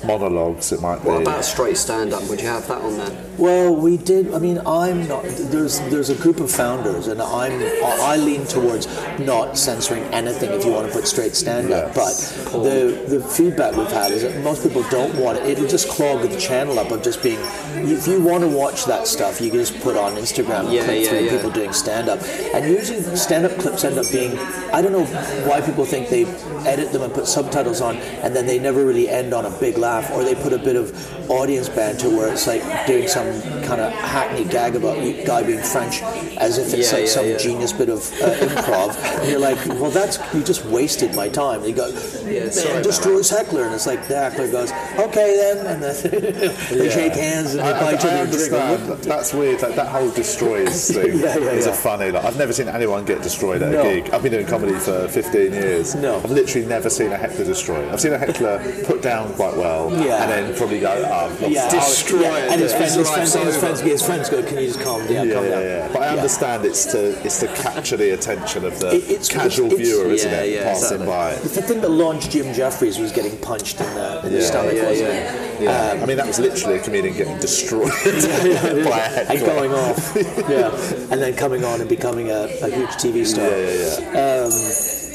[0.05, 1.23] monologues, it might What be.
[1.23, 2.23] about straight stand-up?
[2.29, 3.11] Would you have that on there?
[3.37, 4.33] Well, we did.
[4.33, 5.23] I mean, I'm not.
[5.25, 8.87] There's there's a group of founders, and I'm I lean towards
[9.19, 11.93] not censoring anything if you want to put straight stand up.
[11.95, 12.49] Yes.
[12.51, 15.45] But the the feedback we've had is that most people don't want it.
[15.45, 17.39] It'll just clog the channel up of just being.
[17.87, 20.85] If you want to watch that stuff, you can just put on Instagram and Yeah,
[20.85, 21.31] click yeah, through yeah.
[21.35, 22.19] people doing stand up.
[22.53, 24.39] And usually stand up clips end up being.
[24.73, 25.05] I don't know
[25.47, 26.23] why people think they
[26.65, 29.77] edit them and put subtitles on, and then they never really end on a big
[29.77, 30.91] laugh, or they put a bit of
[31.29, 33.25] audience banter where it's like doing some
[33.63, 36.01] kind of hackney gag about a guy being French,
[36.37, 37.37] as if it's Yeah, like yeah, some yeah.
[37.37, 38.95] genius bit of uh, improv.
[39.21, 41.63] and you're like, well, that's you just wasted my time.
[41.63, 45.65] You go, sorry man, about destroys heckler, and it's like the heckler goes, okay then,
[45.65, 45.95] and then
[46.71, 46.91] they Yeah.
[46.91, 49.01] shake hands and they I, buy I, each I other a drink.
[49.03, 49.61] That's weird.
[49.61, 51.71] Like that whole destroys thing Yeah, yeah, is yeah.
[51.71, 52.11] a funny.
[52.11, 53.81] Like I've never seen anyone get destroyed at No.
[53.81, 54.13] a gig.
[54.13, 55.95] I've been doing comedy for 15 years.
[55.95, 56.17] No.
[56.17, 57.89] I've literally never seen a heckler destroyed.
[57.91, 60.21] I've seen a heckler put down quite well, Yeah.
[60.23, 62.37] and then probably go, oh, I've Yeah, it." Destroy yeah.
[62.37, 62.51] it.
[62.51, 62.77] And his Yeah.
[62.77, 65.27] friends, his His friends, his friends, his friends go, "Can you just calm down?
[65.27, 65.87] Yeah, calm yeah, down." yeah.
[65.93, 69.67] But I understand it's to it's to capture the attention of the It- it's- casual
[69.73, 70.49] it's- viewer, isn't yeah, it?
[70.55, 71.07] yeah, passing exactly.
[71.07, 71.33] by.
[71.59, 74.89] The thing that launched Jim Jefferies was getting punched in the, in the stomach, yeah,
[74.89, 75.33] wasn't yeah.
[75.33, 75.61] it?
[75.61, 75.99] Yeah.
[76.01, 79.35] I mean, that was literally a comedian getting destroyed by a heckler.
[79.35, 80.01] and going off,
[80.49, 83.47] yeah, and then coming on and becoming a, a huge TV star.
[83.47, 84.51] Yeah, yeah, Um,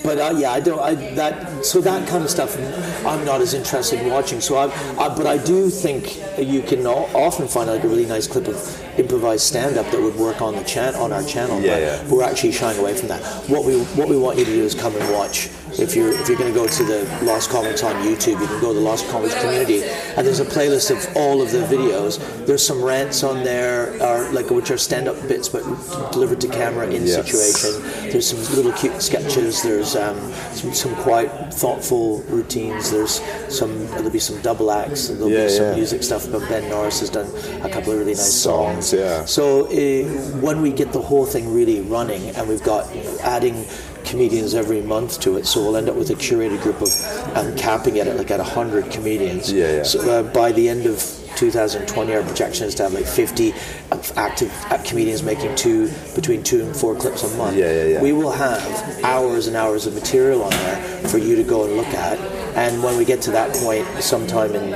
[0.03, 0.81] but uh, yeah, I don't.
[0.81, 2.57] I that so that kind of stuff.
[3.07, 4.41] I'm not as interested in watching.
[4.41, 4.67] So I,
[4.99, 8.49] I but I do think you can o- often find like a really nice clip
[8.49, 8.59] of
[8.99, 11.61] improvised stand up that would work on the chan on our channel.
[11.61, 12.09] Yeah, but yeah.
[12.13, 13.23] We're actually shying away from that.
[13.49, 15.49] What we what we want you to do is come and watch.
[15.79, 18.61] If you're if you're going to go to the Lost Comics on YouTube, you can
[18.61, 19.83] go to the Lost Comics community,
[20.17, 22.19] and there's a playlist of all of the videos.
[22.47, 25.63] There's some rants on there, are like which are stand-up bits, but
[26.13, 27.15] delivered to camera in Yes.
[27.31, 28.11] situation.
[28.11, 29.63] There's some little cute sketches.
[29.63, 30.19] There's um,
[30.53, 32.91] some, some quite thoughtful routines.
[32.91, 35.09] There's some there'll be some double acts.
[35.09, 35.75] And there'll Yeah, be some yeah.
[35.77, 36.31] music stuff.
[36.31, 37.27] But Ben Norris has done
[37.63, 38.93] a couple of really nice Songs, songs.
[39.01, 39.25] yeah.
[39.25, 40.05] So uh,
[40.41, 42.89] when we get the whole thing really running, and we've got
[43.23, 43.65] adding
[44.11, 46.91] comedians every month to it, so we'll end up with a curated group of
[47.37, 49.53] um, capping it at like at hundred comedians.
[49.53, 49.83] Yeah, yeah.
[49.85, 53.53] So uh, by the end of 2020, our projection is to have like 50
[54.17, 57.57] active uh, comedians making two between two and four clips a month.
[57.57, 58.03] Yeah, yeah, yeah.
[58.03, 58.61] We will have
[59.05, 62.19] hours and hours of material on there for you to go and look at.
[62.57, 64.71] And when we get to that point, sometime in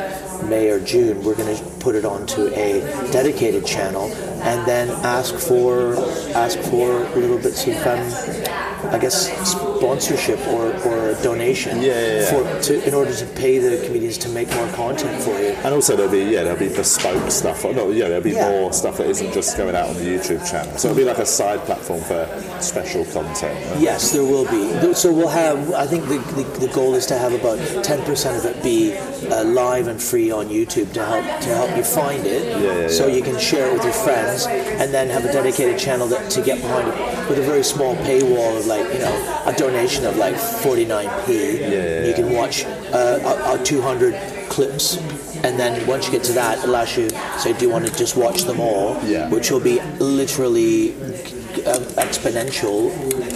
[0.49, 2.81] May or June, we're going to put it onto a
[3.13, 4.13] dedicated channel
[4.43, 5.95] and then ask for
[6.37, 12.21] ask for little bits of um, I guess sponsorship or, or a donation Yeah, yeah,
[12.21, 12.31] yeah.
[12.31, 15.49] for to in order to pay the comedians to make more content for you.
[15.65, 17.65] And also there'll be yeah there'll be bespoke stuff.
[17.65, 18.49] Or no, yeah there'll be Yeah.
[18.51, 20.77] more stuff that isn't just going out on the YouTube channel.
[20.79, 22.27] So it'll be like a side platform for
[22.61, 23.59] special content.
[23.71, 23.81] right?
[23.81, 24.95] Yes, there will be.
[24.95, 25.73] So we'll have.
[25.73, 28.95] I think the, the, the goal is to have about ten percent of it be
[29.31, 32.89] uh, live and free on YouTube to help to help you find it, Yeah, yeah,
[32.89, 36.31] so you can share it with your friends, and then have a dedicated channel that
[36.33, 40.05] to get behind it with a very small paywall of like you know a donation
[40.07, 41.59] of like forty nine p.
[41.61, 43.19] yeah, You can watch uh,
[43.57, 44.15] a, a two hundred
[44.51, 44.97] clips.
[45.45, 47.95] And then once you get to that, it allows you say, do you want to
[47.95, 48.99] just watch them all?
[49.05, 49.29] Yeah.
[49.29, 52.91] Which will be literally um, exponential.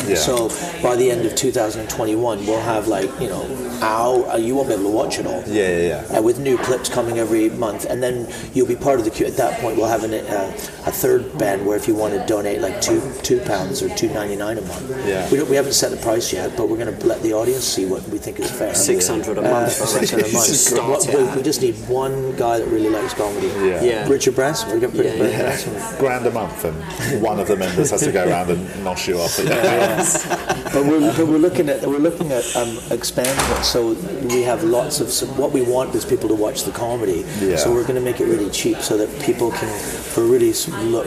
[0.08, 0.16] Yeah.
[0.16, 0.48] So
[0.82, 3.44] by the end of 2021, we'll have like you know,
[3.82, 4.38] hour.
[4.38, 5.42] You won't be able to watch it all.
[5.46, 6.18] Yeah, yeah, yeah.
[6.18, 9.26] Uh, with new clips coming every month, and then you'll be part of the queue.
[9.26, 10.52] At that point, we'll have an, uh,
[10.86, 14.08] a third band where if you want to donate like two two pounds or two
[14.10, 15.28] ninety nine a month, Yeah.
[15.30, 17.64] we, don't, we haven't set the price yet, but we're going to let the audience
[17.64, 18.74] see what we think is fair.
[18.74, 19.66] 600 a Uh, month.
[19.82, 20.46] I six hundred a month.
[20.46, 23.48] Start What- we, we just need one guy that really likes comedy.
[23.48, 23.82] Yeah.
[23.82, 24.08] Yeah.
[24.08, 24.70] Richard Branson.
[24.70, 25.38] We're going to Yeah, yeah.
[25.38, 25.98] Branson.
[25.98, 29.18] Grand a month, and one of the members has to go around and nosh you
[29.18, 29.38] off.
[30.68, 33.67] But we're, but we're looking at we're looking at um, expanding it.
[33.72, 33.92] So
[34.34, 37.24] we have lots of so what we want is people to watch the comedy.
[37.40, 37.56] Yeah.
[37.56, 39.68] So we're going to make it really cheap so that people can,
[40.12, 41.04] for a really s- lo-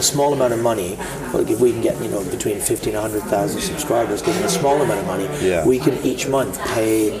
[0.00, 0.90] small amount of money,
[1.32, 4.48] like if we can get you know between fifty and hundred thousand subscribers, getting a
[4.48, 5.66] small amount of money, Yeah.
[5.66, 7.18] we can each month pay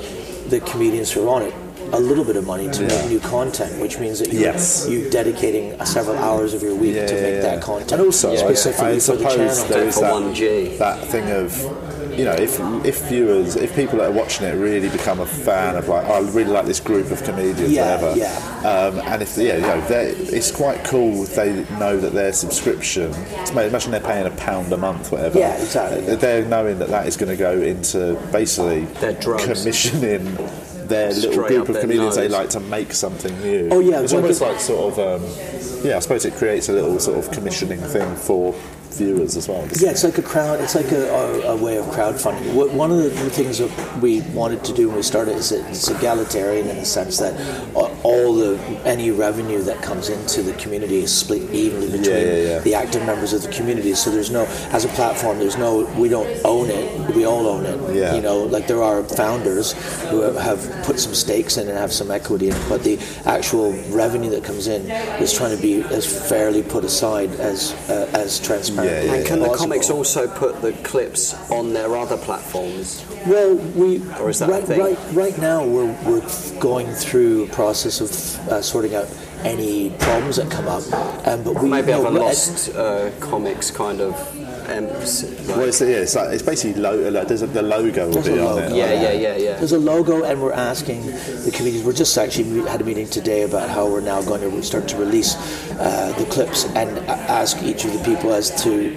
[0.48, 1.54] the comedians who are on it
[1.92, 4.86] a little bit of money to make new content, which means that you're, Yes.
[4.88, 8.96] you dedicating several hours of your week to make that content And also, I- specifically
[8.96, 9.68] I, for the suppose channel.
[9.68, 11.83] there is that, that thing of,
[12.16, 15.76] you know, if if viewers, if people that are watching it really become a fan
[15.76, 18.18] of like, oh, I really like this group of comedians, Yeah, whatever.
[18.18, 18.60] yeah.
[18.64, 23.12] Um, and if yeah, you know, it's quite cool if they know that their subscription.
[23.50, 25.38] Imagine they're paying a pound a month, whatever.
[25.38, 26.16] Yeah, exactly.
[26.16, 30.36] They're knowing that that is going to go into basically Their commissioning.
[30.84, 33.70] Their little group of their comedians they like to make something new.
[33.72, 35.96] Oh, yeah, it's like almost like sort of um, yeah.
[35.96, 38.52] I suppose it creates a little sort of commissioning thing for
[38.96, 39.66] viewers as well.
[39.78, 40.60] Yeah, it's like a crowd.
[40.60, 42.74] It's like a, a, a way of crowdfunding.
[42.74, 45.88] One of the things that we wanted to do when we started is that it's
[45.88, 47.34] egalitarian in the sense that
[47.74, 52.58] all the any revenue that comes into the community is split evenly between yeah, yeah.
[52.60, 53.94] the active members of the community.
[53.94, 57.14] So there's no, as a platform, there's no, we don't own it.
[57.14, 57.94] We all own it.
[57.94, 58.14] Yeah.
[58.14, 59.72] You know, like there are founders
[60.08, 64.30] who have put some stakes in and have some equity in but the actual revenue
[64.30, 68.83] that comes in is trying to be as fairly put aside as uh, as transparent.
[68.84, 69.66] Yeah, yeah, And can the possible.
[69.66, 73.04] comics also put the clips on their other platforms?
[73.26, 74.80] Well, we Or is that a right, thing?
[74.80, 79.08] right right now we're, we're going through a process of uh, sorting out
[79.44, 80.82] any problems that come up.
[81.26, 84.14] Um, but we Maybe no, have a we're- lost uh, comics kind of.
[84.66, 87.62] Um, s- like- Well, it's, yeah, it's, like, it's basically lo- like, there's a, the
[87.62, 88.62] logo There's a logo.
[88.64, 88.74] it.
[88.74, 89.56] yeah, yeah, yeah, yeah.
[89.56, 91.84] There's a logo, and we're asking the comedians.
[91.84, 94.96] We're just actually had a meeting today about how we're now going to start to
[94.96, 95.34] release
[95.78, 98.94] uh, the clips and ask each of the people as to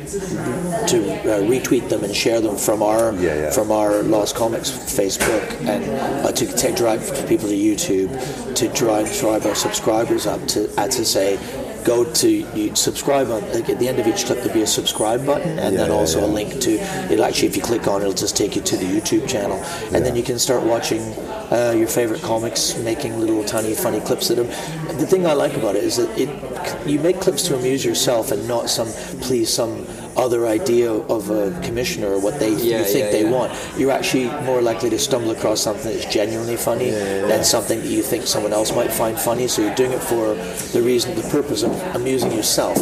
[0.88, 3.52] to uh, retweet them and share them from our Yeah, yeah.
[3.52, 5.84] from our Lost Comics Facebook and
[6.26, 10.88] uh, to take drive people to YouTube to drive drive our subscribers up to uh,
[10.88, 11.38] to say.
[11.88, 14.68] Go to you subscribe on like at the end of each clip there'll be a
[14.68, 16.72] subscribe button and Yeah, then yeah, also a link to
[17.12, 19.58] it'll actually if you click on it it'll just take you to the YouTube channel.
[19.94, 21.02] And then you can start watching
[21.50, 24.44] uh, your favorite comics making little tiny funny clips that are
[24.96, 26.30] the thing I like about it is that it
[26.86, 28.90] you make clips to amuse yourself and not some
[29.22, 29.86] please some
[30.18, 33.32] other idea of a commissioner or what they Yeah, you think yeah, they yeah.
[33.32, 37.88] want you're actually more likely to stumble across something that's genuinely funny than something that
[37.88, 40.34] you think someone else might find funny so you're doing it for
[40.74, 42.78] the reason the purpose of amusing yourself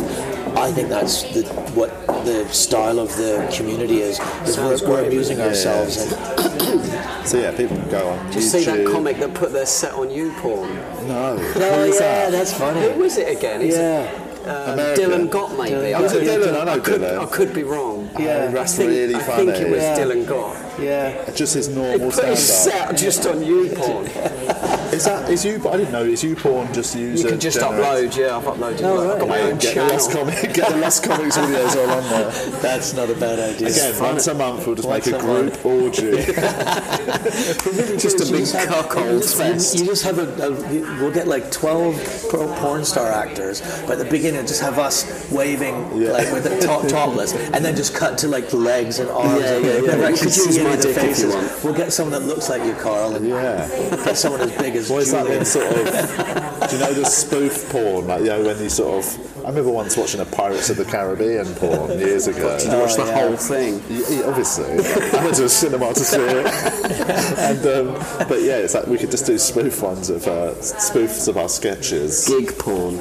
[0.57, 1.43] I think that's the,
[1.73, 1.89] what
[2.23, 4.19] the style of the community is.
[4.19, 8.41] is we're, Sounds we're amusing Yeah, ourselves, and So yeah, people go on Did you
[8.41, 10.69] see that comic that put their set on YouPorn?
[11.07, 11.35] No.
[11.37, 12.31] oh yeah, that?
[12.31, 12.81] that's funny.
[12.93, 13.61] Who was it again?
[13.61, 15.71] Is Yeah, it, um, Dylan Gott, maybe.
[15.71, 16.61] Dylan I could- Is it Dylan?
[16.61, 17.19] I know I could, Dylan.
[17.19, 18.09] I could be wrong.
[18.19, 19.97] yeah, That's I think, really I think it was Yeah.
[19.99, 20.55] Dylan Gott.
[20.79, 21.31] yeah.
[21.31, 22.89] Just his He normal put his stand-up.
[22.89, 24.05] set just on YouPorn.
[24.95, 25.55] Is that is you?
[25.69, 26.03] I didn't know.
[26.03, 27.21] Is YouPorn just use?
[27.21, 28.17] You can just generic- upload.
[28.17, 28.81] Yeah, I've uploaded.
[28.81, 29.11] Like, right.
[29.11, 30.25] I've got my own Get the Lost channel.
[30.31, 32.31] comic, get the Lost Comics videos all on there.
[32.61, 33.67] That's not a bad idea.
[33.69, 36.11] Again, once a month we'll just Once make a group orgy.
[37.97, 39.79] Just a big cuckold fest.
[39.79, 40.51] You, just have a, a.
[41.01, 41.95] We'll get like twelve
[42.29, 46.11] pro porn star actors, but at the beginning just have us waving Yeah.
[46.11, 49.41] like with the top topless, and then just cut to like legs and arms.
[49.41, 49.95] Yeah, yeah, never yeah.
[49.97, 51.35] You actually see any my of the dick if you faces.
[51.35, 51.63] want.
[51.63, 53.67] We'll get someone that looks like you, Carl, and yeah.
[54.05, 55.45] get someone as big as Well, it's like Julian.
[55.45, 55.75] sort of.
[56.69, 58.07] Do you know the spoof porn?
[58.07, 59.34] Like you know when you sort of.
[59.45, 62.57] I remember once watching a Pirates of the Caribbean porn years ago.
[62.57, 63.13] Did you watch the yeah.
[63.27, 63.79] whole thing?
[63.87, 64.65] Yeah, yeah, obviously.
[64.65, 66.47] I went to a cinema to see it.
[67.37, 67.93] and um,
[68.27, 71.47] but yeah, it's like we could just do spoof ones of uh, spoofs of our
[71.47, 72.27] sketches.
[72.27, 72.95] Gig porn.
[72.95, 72.99] Um,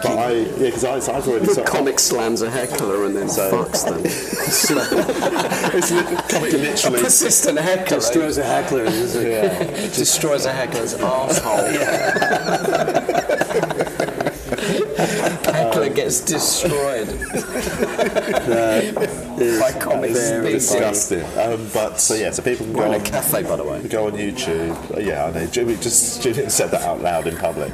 [0.00, 3.28] but I yeah, because I've already The sort of, comic slams a heckler and then
[3.28, 4.00] So- fucks them.
[5.76, 7.02] it's li- comic literally.
[7.02, 7.98] Persistent heckler.
[7.98, 8.84] Destroys a heckler.
[8.86, 9.72] It's like- Yeah.
[9.94, 11.66] destroys a heckler's asshole.
[14.96, 17.06] Heckler gets destroyed
[19.60, 20.12] by comic.
[20.12, 21.24] Disgusting.
[21.38, 23.64] Um, but so yeah, so people can We're go in on a cafe, by the
[23.64, 23.82] way.
[23.88, 24.96] go on YouTube.
[24.96, 25.46] Uh, yeah, I know.
[25.46, 27.70] Jimmy just Julian said that out loud in public.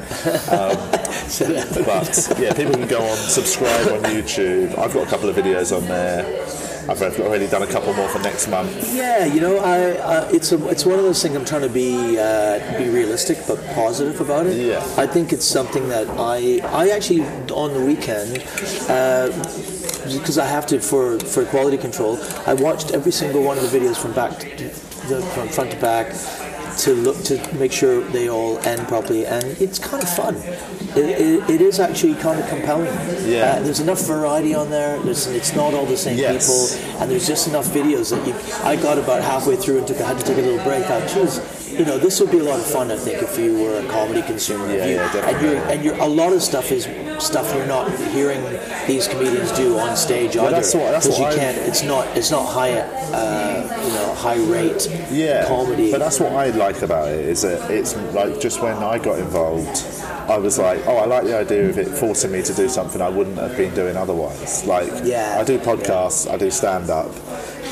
[0.51, 0.77] Um,
[1.87, 4.77] but yeah, people can go on, subscribe on YouTube.
[4.79, 6.72] I've got a couple of videos on there.
[6.89, 8.95] I've already done a couple more for next month.
[8.95, 11.37] Yeah, you know, I uh, it's a it's one of those things.
[11.37, 14.57] I'm trying to be uh, be realistic but positive about it.
[14.57, 14.79] Yeah.
[14.97, 18.45] I think it's something that I I actually on the weekend.
[18.89, 19.31] Uh,
[20.03, 23.79] because I have to for, for quality control, I watched every single one of the
[23.79, 24.47] videos from back to,
[25.09, 26.13] the, from front to back
[26.83, 30.35] to look to make sure they all end properly, and it's kind of fun.
[30.95, 32.93] It, it, it is actually kind of compelling.
[33.27, 33.57] Yeah.
[33.57, 34.99] Uh, there's enough variety on there.
[35.01, 36.47] There's, it's not all the same Yes.
[36.77, 38.35] people and there's just enough videos that you.
[38.65, 40.85] I got about halfway through and took I had to take a little break.
[40.91, 41.41] I choose.
[41.73, 42.91] You know, this would be a lot of fun.
[42.91, 44.67] I think if you were a comedy consumer.
[44.67, 45.49] Yeah, you- yeah, And definitely.
[45.49, 46.87] you're and you're a lot of stuff is
[47.23, 48.43] stuff you're not hearing
[48.87, 50.51] these comedians do on stage either.
[50.51, 51.57] that's Because you I- can't.
[51.59, 52.17] It's not.
[52.17, 52.73] It's not high.
[52.73, 55.91] Uh, you know, high rate yeah, comedy.
[55.93, 59.19] But that's what I like about it is that it's like just when I got
[59.19, 59.85] involved,
[60.31, 63.01] I was like, oh, I like the idea of it forcing me to do something
[63.03, 64.65] I wouldn't have been doing otherwise.
[64.65, 65.37] Like, Yeah.
[65.41, 67.11] I do podcasts, I do stand up.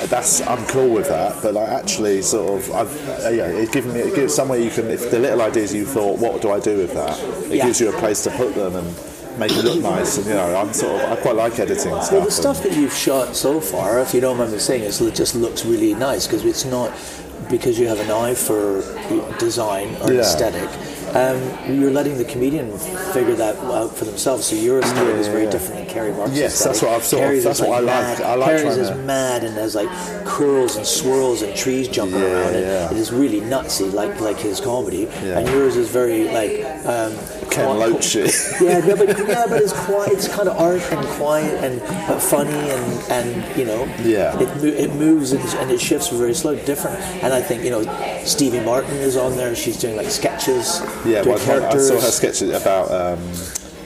[0.08, 3.92] That's I'm cool with that, but like actually, sort of, I've, uh, yeah, it given
[3.92, 4.88] me it gives somewhere you can.
[4.90, 7.18] If the little ideas you thought, what do I do with that?
[7.50, 7.66] It Yeah.
[7.66, 8.94] gives you a place to put them and
[9.38, 10.16] make it look nice.
[10.18, 12.12] And you know, I'm sort of, I quite like editing stuff.
[12.12, 15.00] Well, the stuff that you've shot so far, if you don't mind me saying, is
[15.00, 16.92] it just looks really nice because it's not
[17.50, 18.82] because you have an eye for
[19.38, 20.20] design or Yeah.
[20.20, 20.68] aesthetic.
[21.12, 21.40] Um,
[21.80, 22.70] you're letting the comedian
[23.12, 24.46] figure that out for themselves.
[24.46, 25.50] So your aesthetic is very yeah.
[25.50, 26.72] different than Kerry Mark's Yes, aesthetic.
[26.72, 27.84] that's what I've sort of—that's what I like.
[27.86, 28.20] mad.
[28.22, 29.88] I like Kerry's is to- mad and has like
[30.24, 32.54] curls and swirls and trees jumping Yeah, around.
[32.54, 32.90] And yeah.
[32.92, 35.08] It is really nutsy, like like his comedy.
[35.24, 35.40] Yeah.
[35.40, 37.12] And yours is very like um,
[37.50, 38.26] Ken Loachy.
[38.60, 40.12] yeah, yeah, but yeah, but it's quiet.
[40.12, 44.38] It's kind of art and quiet and but funny and and you know, Yeah.
[44.40, 46.98] it it moves and, and it shifts very slow, different.
[47.22, 47.82] And I think you know,
[48.24, 49.54] Stevie Martin is on there.
[49.54, 53.18] She's doing like sketches, Yeah, one, I saw her sketches about um,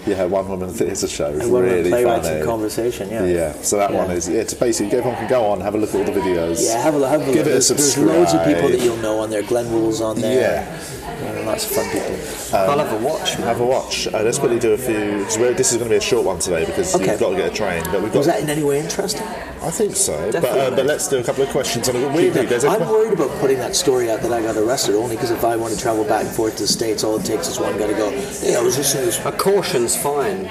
[0.07, 1.29] yeah, one woman theatre show.
[1.29, 2.41] and really playwrights funny.
[2.41, 3.09] in conversation.
[3.09, 4.29] Yeah, Yeah, so that one is.
[4.29, 6.63] It's basically everyone can go on, have a look at all the videos.
[6.63, 7.09] Yeah, have a look.
[7.11, 7.35] Have a look.
[7.35, 9.43] Give it a there's, there's loads of people that you'll know on there.
[9.43, 10.39] Glenn Wool's on there.
[10.41, 10.79] Yeah.
[11.27, 12.57] And lots of fun people.
[12.57, 13.35] I'll have a watch.
[13.35, 14.07] Have a watch.
[14.07, 15.19] Uh, let's quickly do a few.
[15.19, 17.11] Because this is going to be a short one today because Okay.
[17.13, 17.83] you've got to get a train.
[17.91, 18.19] But we've got.
[18.19, 19.23] Was that in any way interesting?
[19.63, 20.13] I think so.
[20.31, 20.77] But, uh, Definitely.
[20.77, 22.13] but let's do a couple of questions on it.
[22.13, 24.95] Weirdly, there's a I'm que- worried about putting that story out that I got arrested
[24.95, 27.25] only because if I want to travel back and forth to the States, all it
[27.25, 29.25] takes is one guy to go, hey, I was listening to this.
[29.25, 30.51] A caution's fine.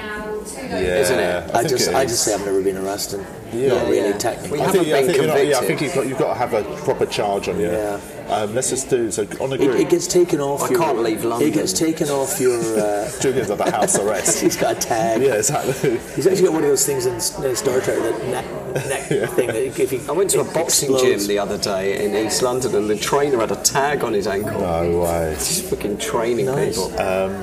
[0.82, 1.54] Yeah, isn't it?
[1.54, 3.24] I, I, just, it I just say I've never been arrested.
[3.52, 3.68] Yeah.
[3.68, 4.18] Not really, Yeah.
[4.18, 4.58] technically.
[4.58, 5.66] We I haven't think, I think, you're not- yeah, I convicted.
[5.68, 7.70] think you've got, you've got to have a proper charge on you.
[7.70, 8.00] Yeah.
[8.28, 9.78] Um, let's just do so on the It, group.
[9.80, 10.62] it gets taken off.
[10.62, 11.46] I your, can't leave London.
[11.46, 12.56] It gets taken off your.
[12.58, 14.40] Uh, Julian's at the house arrest.
[14.42, 15.20] he's got a tag.
[15.20, 15.98] yeah, exactly.
[16.16, 19.02] He's actually got one of those things in S- in Star Trek, that neck, neck
[19.32, 20.00] thing that if he.
[20.08, 21.02] I went to a boxing explodes.
[21.26, 24.26] gym the other day in East London, and the trainer had a tag on his
[24.26, 24.58] ankle.
[24.58, 25.34] No way.
[25.34, 26.78] He's fucking training Nice.
[26.78, 26.88] people.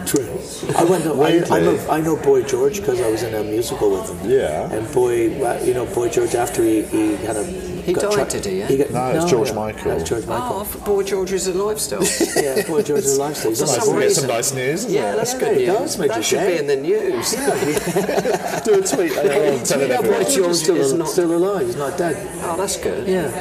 [0.08, 0.28] True.
[0.76, 1.04] I went.
[1.04, 4.10] To, I, I, know, I know Boy George because I was in a musical with
[4.10, 4.29] him.
[4.29, 4.71] Yeah.
[4.71, 5.27] And Boy,
[5.63, 7.47] you know, Boy George after he, he kind of.
[7.81, 8.75] He got died, did he, yeah?
[8.86, 9.91] got, No, it's George Michael.
[9.91, 10.57] That's George Michael.
[10.67, 12.03] Oh, I Boy George was alive still.
[12.36, 13.49] Yeah, Boy George is alive still.
[13.51, 14.86] He's Nice, some we get some nice news.
[14.86, 15.15] Isn't Yeah, it?
[15.17, 15.77] that's Yeah, good it news.
[15.77, 17.34] does make that you should be in the news.
[17.34, 18.60] Yeah.
[18.65, 20.23] Do a tweet later on telling Yeah, everyone.
[20.23, 21.65] Boy George He's still, is not- still alive.
[21.65, 22.15] He's not dead.
[22.43, 23.07] Oh, that's good.
[23.07, 23.31] Yeah.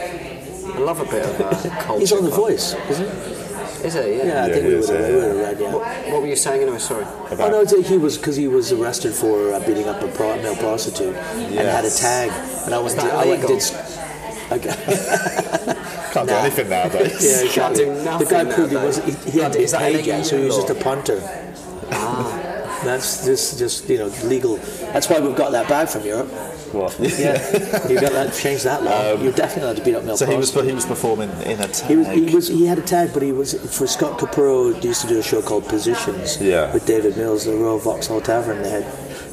[0.75, 2.01] I love a bit of uh, culture.
[2.01, 2.31] He's on The.
[2.31, 3.40] Voice, isn't he?
[3.85, 4.17] Is it?
[4.17, 4.25] Yeah.
[4.27, 5.43] Yeah, I think he we is, would have yeah, yeah.
[5.43, 5.73] read, yeah.
[6.13, 6.79] What were you saying anyway?
[6.79, 7.05] Sorry.
[7.05, 10.37] Oh no, it's- he was because he was arrested for uh, beating up a pro-
[10.43, 12.31] male prostitute and had a tag.
[12.67, 13.63] And I went, that to, I went and did.
[13.63, 13.97] legal?
[14.53, 14.75] Okay.
[16.13, 16.41] Can't do Nah.
[16.43, 17.25] anything nowadays.
[17.25, 17.85] Yeah, you Can't exactly.
[17.85, 19.01] do The guy proved he nowadays.
[19.01, 21.21] was he, he hadn't been Is yet, so he was just a punter.
[21.93, 22.81] Ah.
[22.85, 24.59] That's just just you know legal.
[24.93, 26.29] That's why we've got that bag from Europe.
[26.73, 26.99] What?
[27.01, 29.23] Yeah, you got that changed that um, law.
[29.23, 31.67] You're definitely allowed to beat up male So he was he was performing in a
[31.69, 31.89] tag.
[31.91, 34.83] He was, he was he had a tag, but he was for Scott Capurro.
[34.83, 36.73] Used to do a show called Positions Yeah.
[36.73, 38.63] with David Mills, the Royal Vauxhall Tavern.
[38.63, 38.87] They had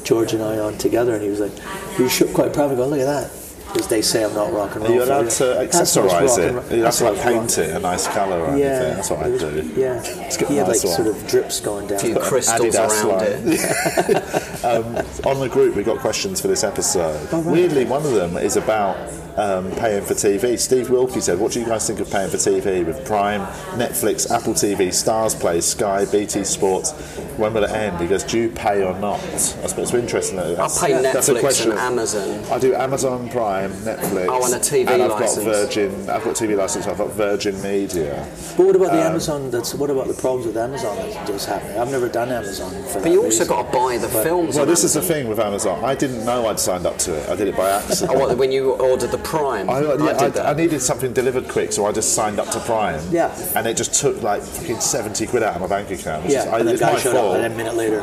[0.04, 1.52] George and I on together, and he was like,
[1.96, 2.74] he was shook quite proud.
[2.76, 3.30] Going, look at that,
[3.68, 4.94] because they say I'm not rock and roll.
[4.94, 5.54] You're allowed for to you.
[5.70, 6.44] That's what's accessorise it?
[6.46, 8.94] and roll- You have that's to like paint it a nice colour or Yeah, anything.
[8.96, 9.72] That's what I do.
[9.76, 11.98] Yeah, get he had a like nice sort of drips going down.
[11.98, 13.58] few crystals Adidas around line.
[13.58, 14.64] it.
[14.64, 14.96] um,
[15.30, 17.28] on the group, we got questions for this episode.
[17.32, 17.52] Oh, right.
[17.52, 18.96] Weirdly, one of them is about
[19.36, 20.58] um, paying for TV.
[20.58, 23.42] Steve Wilkie said, "What do you guys think of paying for TV with Prime,
[23.78, 26.92] Netflix, Apple TV, StarzPlay, Sky, BT Sports?
[27.36, 30.38] When will it end?" He goes, "Do you pay or not?" I suppose it's interesting.
[30.38, 31.70] That I that's, pay that's a Netflix question.
[31.70, 32.44] and Amazon.
[32.50, 34.26] I do Amazon Prime, Netflix.
[34.30, 35.44] Oh, and a TV and I've licence.
[35.44, 36.10] got Virgin.
[36.10, 36.86] I've got TV license.
[36.86, 38.26] I've got Virgin Media.
[38.56, 39.50] But what about the Um, Amazon?
[39.50, 41.76] That's what about the problems with Amazon that does happen?
[41.78, 43.02] I've never done Amazon for that.
[43.04, 43.48] But you also reason.
[43.48, 44.54] got to buy the films.
[44.54, 45.84] Well, on this is the thing with Amazon.
[45.84, 47.28] I didn't know I'd signed up to it.
[47.28, 48.10] I did it by accident.
[48.14, 50.46] Oh, what, when you ordered the Prime, I, yeah, I did that.
[50.46, 53.00] I, needed something delivered quick, so I just signed up to Prime.
[53.10, 53.34] Yeah.
[53.56, 56.24] And it just took like fucking 70 quid out of my bank account.
[56.24, 57.36] Which Yeah, is, I, and the it's guy my showed fault.
[57.36, 58.02] up, and then a minute later,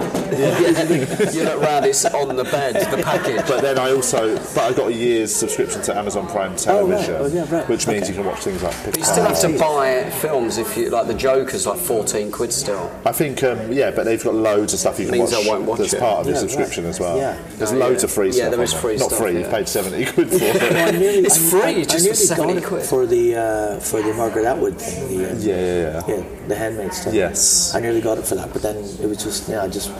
[1.34, 3.48] you look round, it's on the bed, the package.
[3.48, 7.26] But then I also, but I got a year's subscription to Amazon Prime Television, Oh,
[7.28, 7.68] yeah, right.
[7.70, 8.12] which means Okay.
[8.12, 8.76] you can watch things like.
[8.84, 12.52] But you still have to buy films if you like the Joker's like 14 quid
[12.52, 12.92] still.
[13.06, 15.50] I think, um, yeah, but they've got loads of stuff you can Means watch, I
[15.50, 16.00] won't watch that's it.
[16.00, 16.90] part of your Yeah, subscription right.
[16.90, 17.18] as well.
[17.18, 17.38] Yeah.
[17.58, 18.08] There's Oh, loads yeah.
[18.08, 18.50] of free Yeah, stuff.
[18.52, 19.40] there on is free Not stuff, free, yeah.
[19.40, 20.74] you've paid 70 quid for it.
[20.74, 22.82] I nearly, It's I- free, I, just I for 70 nearly got quid.
[22.82, 25.08] it for the uh, for the Margaret Atwood thing.
[25.18, 26.16] The, uh, yeah, yeah, yeah.
[26.18, 27.14] yeah, the handmaid stuff.
[27.14, 27.74] Yes.
[27.76, 29.92] I nearly got it for that, but then it was just yeah, I just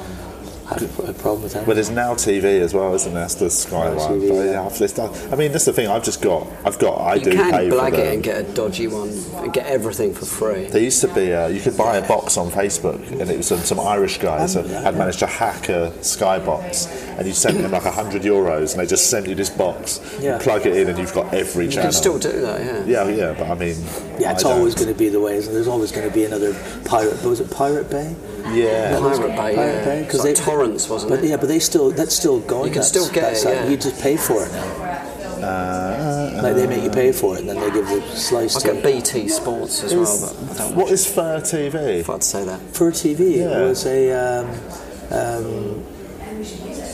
[0.70, 1.66] have a, a problem with that.
[1.68, 3.22] Well, there's now TV as well, isn't there?
[3.24, 4.20] That's the Sky Now one.
[4.20, 4.52] TV, But, yeah.
[4.52, 5.88] yeah, I've just done- I mean, that's the thing.
[5.88, 6.48] I've just got.
[6.66, 6.96] I've got.
[7.00, 9.10] I You do can pay for blag it and get a dodgy one,
[9.44, 10.66] and get everything for free.
[10.66, 13.48] There used to be, uh, you could buy a box on Facebook, and it was
[13.48, 17.58] some, some Irish guys that had managed to hack a Sky box, and you sent
[17.58, 20.00] them like 100 euros, and they just sent you this box.
[20.20, 20.38] Yeah.
[20.38, 21.84] You plug it in, and you've got every You channel.
[21.86, 23.06] can still do that, yeah.
[23.06, 23.76] Yeah, yeah, but I mean.
[24.20, 25.36] yeah, it's I always going to be the way.
[25.36, 25.54] Isn't it?
[25.54, 26.54] There's always going to be another
[26.86, 27.22] pirate.
[27.24, 28.16] Was it Pirate Bay?
[28.54, 29.00] Yeah.
[29.00, 29.86] Pirate Bay, Pirate yeah.
[29.86, 31.30] Bay, It's 'cause like they- torrents, wasn't But it?
[31.30, 32.68] yeah, but they still that's still going.
[32.68, 33.70] You can that- still get that it, yeah.
[33.70, 36.42] You just pay for it now.
[36.42, 38.74] like they make you pay for it, and then they give the slice I to
[38.74, 42.00] get BT Sports as well, but What is Fur TV?
[42.00, 42.60] if I'd say that.
[42.74, 43.60] Fur TV, Yeah.
[43.62, 44.48] it was a, um,
[45.12, 45.84] um,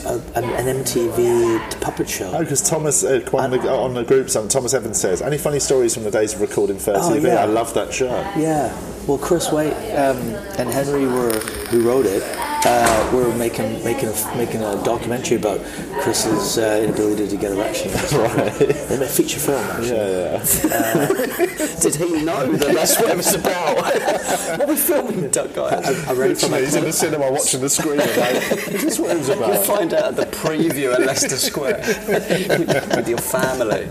[0.05, 2.31] a an, an MTV puppet show.
[2.33, 5.59] Oh, because Thomas, uh, on, the, on the group, song, Thomas Evans says, any funny
[5.59, 7.27] stories from the days of recording Fur Oh, TV?
[7.27, 7.41] yeah.
[7.43, 8.07] I love that show.
[8.37, 8.71] Yeah.
[9.07, 10.17] Well, Chris Waitt um,
[10.59, 11.39] and Henry were
[11.71, 12.21] who wrote it.
[12.63, 15.59] Uh, were making making a, making a documentary about
[16.01, 18.13] Chris's uh, inability to get erections.
[18.21, 18.61] Right.
[18.91, 19.63] In a feature film.
[19.63, 19.97] Actually.
[19.97, 21.75] Yeah, yeah.
[21.81, 23.77] Did he know that that's what it was about?
[23.77, 26.07] what are we filming, the Duck guys?
[26.07, 27.97] I'm ready for my He's in the cinema watching the screen.
[27.97, 29.53] Like, is this what it was about?
[29.53, 33.87] You'll find out at the preview at Leicester Square with your family.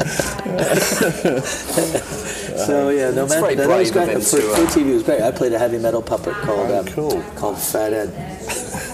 [2.66, 3.54] So yeah, no matter.
[3.56, 4.16] that was brave great.
[4.16, 5.20] him For, to, Fur TV was great.
[5.22, 7.22] I played a heavy metal puppet called um, cool.
[7.36, 8.08] called Fat Ed.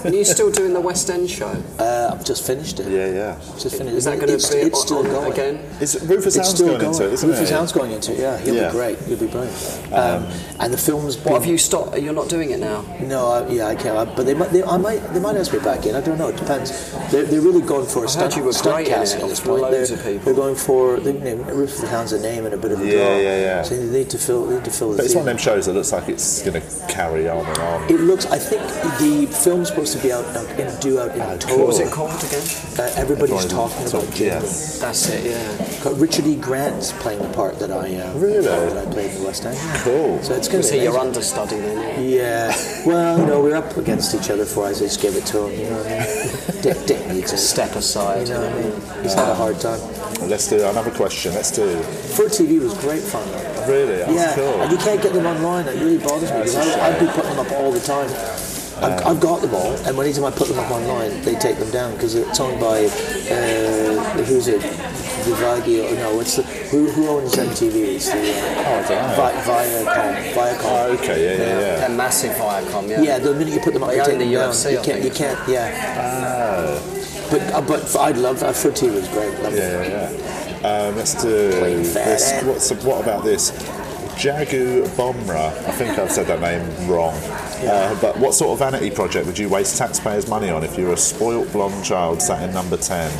[0.07, 1.53] And you're still doing the West End show?
[1.77, 2.87] Uh, I've just finished it.
[2.89, 3.39] Yeah, yeah.
[3.59, 3.95] Just finished.
[3.97, 5.55] Is that going to it's, be it's on- still going again?
[5.81, 6.93] Is Rufus It's Hound's still going, going.
[6.93, 7.53] into it, isn't Rufus it?
[7.53, 8.19] Hound's going into it.
[8.19, 8.67] Yeah, he'll Yeah.
[8.69, 8.97] be great.
[8.99, 9.93] He'll be brilliant.
[9.93, 10.23] Um,
[10.59, 11.17] and the film's.
[11.17, 11.99] What have you stopped?
[11.99, 12.81] You're not doing it now.
[13.01, 13.97] No, I, yeah, I can't.
[13.97, 15.93] I, but they might, they, I might, they might ask me back in.
[15.95, 16.29] I don't know.
[16.29, 16.71] It depends.
[17.11, 18.95] They're, they're really going for a stunt, you were stunt great in it.
[18.95, 19.61] casting at this There's point.
[19.61, 20.25] loads They're, of people.
[20.25, 21.43] they're going for the name.
[21.43, 23.17] Rufus the Hound's a name and a bit of a Yeah, draw.
[23.17, 23.61] yeah, yeah.
[23.63, 24.97] So they need to fill, they need to fill the.
[24.97, 27.57] But it's one of them shows that looks like it's going to carry on and
[27.59, 27.83] on.
[27.91, 28.25] It looks.
[28.27, 28.61] I think
[28.99, 30.25] the film's supposed to be out
[30.59, 31.57] in, due out in October.
[31.57, 32.41] What was it called again?
[32.77, 34.27] Uh, everybody's Everybody talking talk- about Jim.
[34.27, 34.79] yes.
[34.79, 35.93] That's it, yeah.
[35.95, 36.35] Richard E.
[36.35, 38.41] Grant's playing the part that I uh, Really?
[38.41, 39.57] that I played in the West End.
[39.83, 40.21] Cool.
[40.23, 41.07] So it's going Was to be you're amazing.
[41.07, 42.09] understudy then?
[42.09, 42.17] Yeah.
[42.17, 42.85] Yeah.
[42.85, 45.59] Well, you know, we're up against each other for I just gave it to him.
[45.59, 46.61] You know what I mean?
[46.61, 48.27] Dick, Dick needs a Step aside.
[48.27, 48.61] You know what I
[48.95, 49.03] mean?
[49.03, 49.79] He's had a hard time.
[50.27, 51.33] Let's do another question.
[51.33, 51.79] Let's do.
[52.15, 53.27] Fur TV was great fun.
[53.69, 53.97] Really?
[53.97, 54.61] That's yeah, cool.
[54.61, 55.67] and you can't get them online.
[55.67, 57.79] It really bothers me That's because a I, I'd be putting them up all the
[57.81, 58.09] time.
[58.83, 61.71] I've, I've got them all, and anytime I put them up online, they take them
[61.71, 64.61] down because it's owned by uh, who's it?
[65.27, 66.15] Vivagi or no?
[66.15, 67.95] What's the who, who owns MTV?
[67.95, 69.15] It's the uh, Oh, I don't.
[69.15, 70.33] Vi- Viacom.
[70.33, 70.59] Viacom.
[70.63, 71.75] Oh, okay, yeah, yeah, yeah.
[71.87, 73.01] They're massive Viacom, yeah.
[73.01, 74.71] Yeah, the minute you put them up, They they, take the them down.
[74.71, 75.03] You I can't.
[75.03, 75.49] You can't.
[75.49, 76.79] Yeah.
[76.79, 78.55] Oh, But uh, but I'd love that.
[78.55, 79.33] Fur TV was great.
[79.41, 80.11] Loved yeah, yeah,
[80.61, 80.87] yeah.
[80.87, 82.43] Um, let's do this.
[82.43, 83.51] What's, what about this?
[84.17, 85.49] Jagu Bomra.
[85.67, 87.13] I think I've said that name wrong.
[87.59, 90.85] Uh, but what sort of vanity project would you waste taxpayers' money on if you
[90.85, 93.11] were a spoilt blonde child sat in number 10?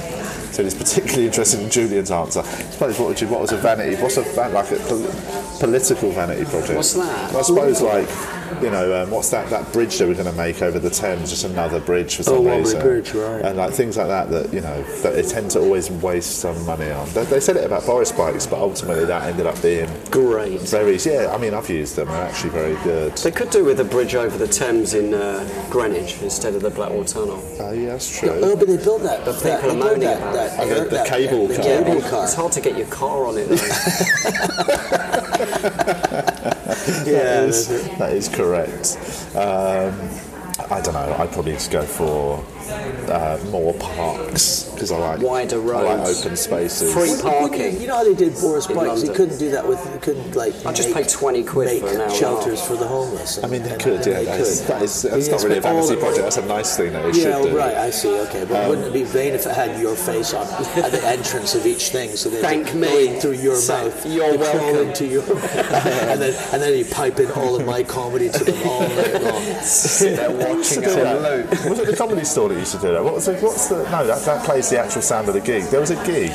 [0.54, 2.40] So he's particularly interested in Julian's answer.
[2.42, 3.96] I suppose what would you, what was a vanity?
[4.02, 6.76] What's a like a pol- political vanity project?
[6.76, 7.36] What's that?
[7.36, 8.08] I suppose like
[8.62, 11.30] you know um, what's that that bridge they were going to make over the Thames?
[11.30, 12.82] Just another bridge for some Oh, reason.
[12.82, 13.42] Bridge, right.
[13.44, 16.64] And like things like that that you know that they tend to always waste some
[16.66, 17.08] money on.
[17.14, 20.62] They, they said it about Boris bikes, but ultimately that ended up being Great.
[20.62, 21.32] very yeah.
[21.34, 23.14] I mean I've used them; they're actually very good.
[23.18, 26.70] They could do with a bridge over the Thames in uh, Greenwich instead of the
[26.72, 27.42] Blackwall Tunnel.
[27.60, 28.30] Oh yeah, that's true.
[28.42, 29.24] Oh, but they built that.
[29.26, 30.60] But people they are moaning that, about that, it.
[30.62, 31.64] Oh, the- air- the that- cable the car.
[31.64, 32.24] cable car.
[32.24, 33.48] It's hard to get your car on it.
[33.50, 33.58] Though.
[37.06, 38.47] Yeah, that is, that is correct.
[39.36, 40.10] Um,
[40.72, 41.16] I don't know.
[41.20, 46.26] I'd probably just go for uh, more parks because I like Wider I like roads.
[46.26, 46.94] open spaces.
[46.94, 47.82] Free You- parking.
[47.82, 49.04] You know how they did Boris Bikes?
[49.04, 49.80] You couldn't do that with.
[49.94, 50.54] You couldn't like.
[50.66, 52.68] I just make- paid 20 quid make for an hour shelters half.
[52.68, 53.44] for the homeless.
[53.44, 54.14] I mean, they and- could, and yeah.
[54.20, 54.68] they That is, could.
[54.68, 56.24] that is, that's Yeah, not really a spend all vanity project.
[56.24, 57.58] That's a nice thing that they Yeah, should do.
[57.58, 57.76] right.
[57.78, 58.20] I see.
[58.28, 60.46] Okay, but wouldn't it be vain if it had your face on
[60.84, 62.88] at the entrance of each thing, so they Thank me.
[62.88, 66.78] going through your Say, mouth, "You're they crawl welcome." into your, and then and then
[66.78, 69.44] you pipe in all of my comedy to them all night long.
[70.00, 71.16] They're watching do us that.
[71.18, 71.70] on loop.
[71.70, 73.04] Was it the comedy store that used to do that?
[73.04, 74.06] What was the, what's the no?
[74.06, 75.64] That, that plays the actual sound of the gig.
[75.66, 76.32] There was a gig.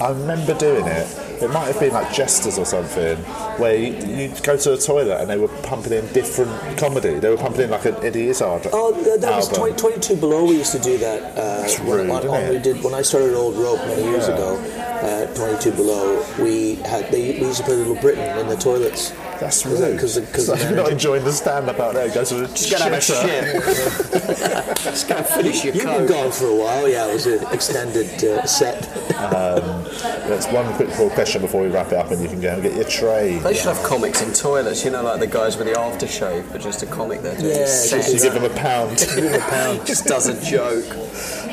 [0.00, 1.06] I remember doing it.
[1.42, 3.16] It might have been like Jesters or something,
[3.58, 7.18] where you, you'd go to a toilet and they were pumping in different comedy.
[7.18, 10.44] They were pumping in like an Eddie Izzard Oh, that, that was 20, 22 below.
[10.44, 11.22] We used to do that.
[11.36, 12.50] Uh, That's when, on- it?
[12.50, 14.34] we did when I started Old Rope many years Yeah.
[14.34, 14.91] ago.
[15.02, 19.10] Uh, 22 below, we had they we used to play Little Britain in the toilets.
[19.40, 20.00] That's Was that rude.
[20.00, 22.34] 'cause the- 'cause So the if you're not enjoying the stand-up out there, go to
[22.34, 24.76] the Just gonna have a shit.
[24.84, 26.88] Just go and finish your You've been gone for a while.
[26.88, 28.84] Yeah, it was an extended uh, set.
[29.18, 29.84] Um,
[30.28, 32.62] that's one quick more question before we wrap it up, and you can go and
[32.62, 33.38] get your tray.
[33.38, 36.60] They should have comics in toilets, you know, like the guys with the aftershave, but
[36.60, 38.08] just a comic there doing Yeah, set.
[38.12, 38.98] You give them a pound.
[39.84, 40.84] just does a joke.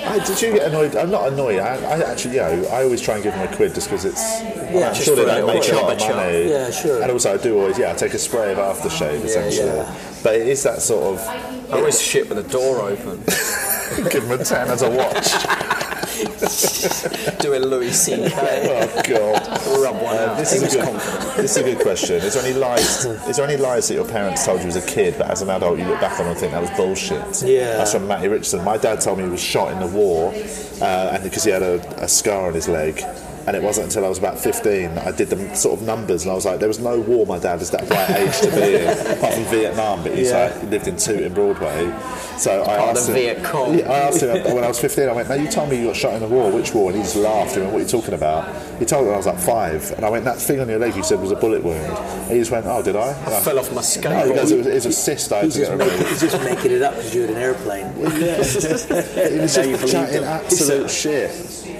[0.05, 0.95] I, did you get annoyed?
[0.95, 1.59] I'm not annoyed.
[1.59, 4.05] I, I actually, you know, I always try and give them a quid just because
[4.05, 4.41] it's.
[4.71, 6.49] Yeah, I'm sure they don't make a lot of money.
[6.49, 7.01] Yeah, sure.
[7.01, 9.67] And also, I do always, yeah, I take a spray of aftershave essentially.
[9.67, 9.95] yeah.
[10.23, 11.27] But it is that sort of
[11.71, 13.19] I always shit with the door open,
[14.09, 15.85] give them a ten as a watch.
[17.39, 18.31] doing Louis C.K.
[18.33, 19.47] oh god.
[19.81, 20.37] Rub one out.
[20.37, 21.37] This is, a good, confident.
[21.37, 22.15] this is a good question.
[22.17, 23.05] Is there any lies?
[23.05, 25.49] Is there any lies that your parents told you as a kid, but as an
[25.49, 27.43] adult you look back on and think that was bullshit?
[27.43, 27.77] Yeah.
[27.77, 28.63] That's from Matty Richardson.
[28.63, 30.33] My dad told me he was shot in the war,
[30.81, 33.03] uh, and because he had a, a scar on his leg.
[33.47, 36.23] And it wasn't until I was about 15 that I did the sort of numbers,
[36.23, 38.51] and I was like, there was no war my dad is that right age to
[38.51, 38.87] be in,
[39.17, 40.45] apart from Vietnam, but he's Yeah.
[40.45, 41.91] like, he lived in Tooting Broadway.
[42.37, 45.13] So I asked him, Viet Yeah, I asked him uh, when I was 15, I
[45.13, 46.51] went, now you told me you got shot in the war.
[46.51, 46.89] Which war?
[46.89, 47.53] And he just laughed.
[47.55, 48.47] He went, what are you talking about?
[48.79, 49.91] He told me when I was like five.
[49.91, 51.85] And I went, that thing on your leg you said was a bullet wound.
[51.97, 53.11] And he just went, oh, did I?
[53.11, 55.35] And I Fell off my No, he goes, it was, it was a cyst I
[55.37, 57.37] had He's to just, get make, he's just making it up because you had an
[57.37, 57.93] airplane.
[57.99, 58.89] He was
[59.57, 61.31] Now you just chatting absolute shit.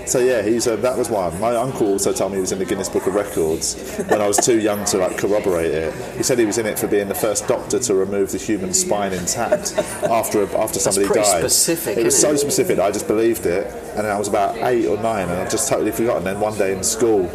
[0.10, 1.40] So yeah, he's that was one.
[1.40, 3.76] My uncle also told me he was in the Guinness Book of Records
[4.08, 6.18] when I was too young to like corroborate it.
[6.18, 8.74] He said he was in it for being the first doctor to remove the human
[8.74, 9.78] spine intact
[10.10, 11.42] after a, after somebody pretty died.
[11.42, 12.80] specific, It was so specific.
[12.80, 15.70] I just believed it, and then I was about eight or nine, and I just
[15.70, 16.18] totally forgot.
[16.18, 17.30] And then one day in school,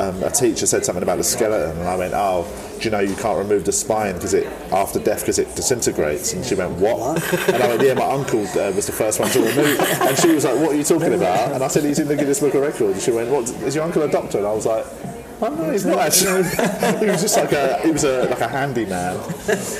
[0.00, 2.46] um, a teacher said something about the skeleton, and I went, "Oh,
[2.78, 6.32] do you know you can't remove the spine because it after death because it disintegrates?"
[6.32, 9.30] And she went, "What?" And I went, "Yeah, my uncle uh, was the first one
[9.30, 11.98] to remove." And she was like, "What are you talking about?" And I said, "He's
[11.98, 13.48] in the Guinness Book of Records." And she went, "What?
[13.62, 14.86] Is your uncle a doctor?" And I was like.
[15.42, 16.42] Oh, no, he's not actually.
[17.00, 19.18] he was just like a he was a like a handyman.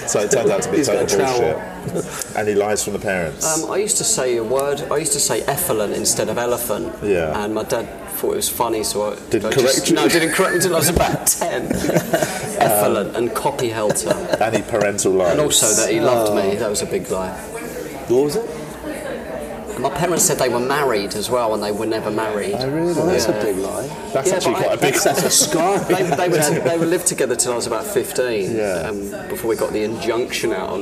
[0.08, 2.34] So it turned out to be He's total bullshit.
[2.34, 3.44] And he lies from the parents.
[3.44, 4.80] Um, I used to say a word.
[4.90, 6.94] I used to say effluent instead of elephant.
[7.02, 7.44] Yeah.
[7.44, 7.86] And my dad
[8.20, 9.94] thought it was funny, so I Didn't I correct just, you?
[9.96, 11.66] No, didn't correct me until I was about ten.
[12.60, 15.32] effluent and copy helter, Any parental lies.
[15.32, 16.56] and also that he loved me.
[16.56, 17.32] That was a big lie.
[18.08, 18.48] What was it?
[19.80, 22.54] My parents said they were married as well, and they were never married.
[22.58, 22.92] Oh, really?
[22.92, 23.34] Well, that's Yeah.
[23.36, 23.86] a big lie.
[24.12, 24.94] That's Yeah, actually quite I- a big.
[25.02, 25.78] That's a scar.
[25.78, 28.88] They, they, were t- they were lived together till I was about 15 Yeah.
[28.90, 30.80] um, before we got the injunction out on,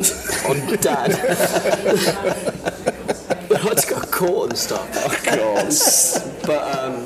[0.50, 1.12] on dad.
[3.50, 4.88] I had to go to and stuff.
[4.96, 5.72] Oh God.
[6.46, 6.97] But um,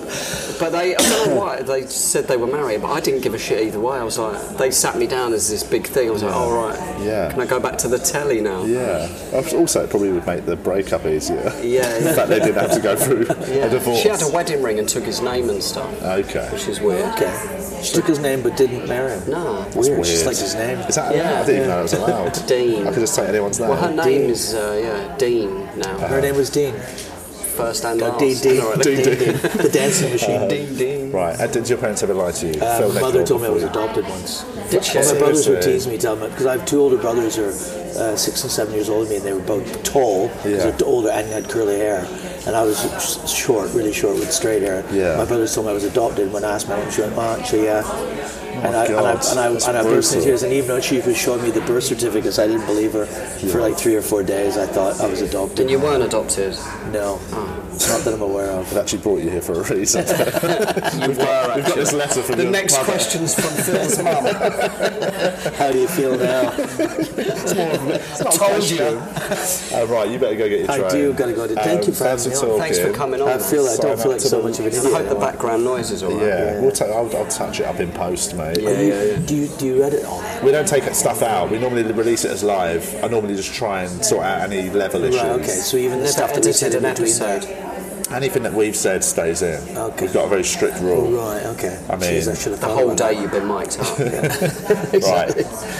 [0.58, 3.34] but they, I don't know why, they said they were married, but I didn't give
[3.34, 3.98] a shit either way.
[3.98, 6.08] I was like, they sat me down as this big thing.
[6.08, 7.30] I was like, all right, Yeah.
[7.30, 8.64] can I go back to the telly now?
[8.64, 9.08] Yeah.
[9.54, 11.36] Also, it probably would make the breakup easier.
[11.62, 12.14] Yeah, The yeah.
[12.14, 13.66] fact they didn't have to go through Yeah.
[13.66, 14.00] a divorce.
[14.00, 16.48] She had a wedding ring and took his name and stuff, Okay.
[16.52, 17.04] which is weird.
[17.14, 17.58] Okay.
[17.82, 19.30] She took his name but didn't marry him.
[19.30, 19.66] No.
[19.74, 19.84] Weird.
[19.84, 20.04] She Weird.
[20.04, 20.78] just liked his name.
[20.80, 21.40] Is that Yeah.
[21.40, 22.46] I didn't even know that was allowed.
[22.46, 22.86] Dean.
[22.86, 23.70] I could just take anyone's name.
[23.70, 24.30] Well, her name Dean.
[24.30, 26.74] is uh, yeah Dean now, Her name was Dean.
[27.52, 28.20] First and Uh, last.
[28.20, 29.32] Dean, Dean, No, Dean, Dean, Dean,
[29.66, 30.48] The dancing machine.
[30.48, 31.12] Dean, Dean.
[31.12, 31.38] Right.
[31.38, 32.60] And did your parents ever lie to you?
[32.60, 34.44] Uh, my mother told me I was adopted once.
[34.70, 34.98] Did she?
[34.98, 35.72] My brothers would Seriously?
[35.72, 37.54] tease me, tell me, because I have two older brothers who are
[38.12, 40.72] uh, six and seven years older than me, and they were both tall, Yeah.
[40.84, 42.06] older and had curly hair.
[42.46, 42.78] And I was
[43.30, 44.82] short, really short with straight hair.
[44.90, 45.16] Yeah.
[45.18, 46.32] My brothers told me I was adopted.
[46.32, 47.84] When I asked my mom, she went, "Oh, actually, yeah."
[48.66, 50.42] and, I, and, I, God, and, I, that's and I burst into tears.
[50.42, 53.06] And even though she was showing me the birth certificates, I didn't believe her.
[53.06, 55.60] For like three or four days, I thought I was adopted.
[55.60, 56.56] And you weren't adopted.
[56.92, 58.70] No, not that I'm aware of.
[58.72, 60.04] It actually brought you here for a reason.
[61.02, 61.52] You were.
[61.56, 62.84] We've got this letter from The your next mother.
[62.92, 64.24] question's from Phil's mum.
[65.56, 66.52] How do you feel now?
[66.52, 68.82] I told you.
[68.82, 70.90] Uh, right, you better go get your I train.
[70.90, 72.58] do gotta go to- thank you for having me on.
[72.58, 73.28] Thanks for coming on.
[73.28, 75.64] I feel I Sign don't feel like so much of an I hope the background
[75.64, 76.22] noise is alright.
[76.22, 78.58] Yeah, We'll ta- I'll, I'll touch it up in post, mate.
[78.60, 79.16] Yeah, yeah, yeah.
[79.26, 80.42] Do you do you edit all that?
[80.44, 81.50] We don't take stuff out.
[81.50, 83.02] We normally release it as live.
[83.02, 85.20] I normally just try and sort out any level issues.
[85.20, 85.46] Right, okay.
[85.48, 87.31] So even the stuff that we said edited in episode.
[87.40, 87.68] There.
[88.12, 89.76] Anything that we've said stays in.
[89.76, 90.04] Okay.
[90.04, 91.10] We've got a very strict rule.
[91.12, 91.82] Right, okay.
[91.88, 93.98] I mean, Jeez, I should have The whole day you've been mic'd up.
[95.02, 95.30] Right.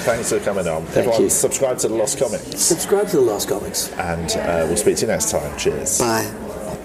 [0.07, 0.87] Thanks for coming on.
[0.95, 1.29] Everyone, you.
[1.31, 3.91] subscribe to the Lost Comics, Subscribe to the Lost Comics.
[3.93, 5.57] and uh, we'll speak to you next time.
[5.59, 5.99] Cheers.
[5.99, 6.31] Bye,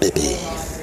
[0.00, 0.77] baby.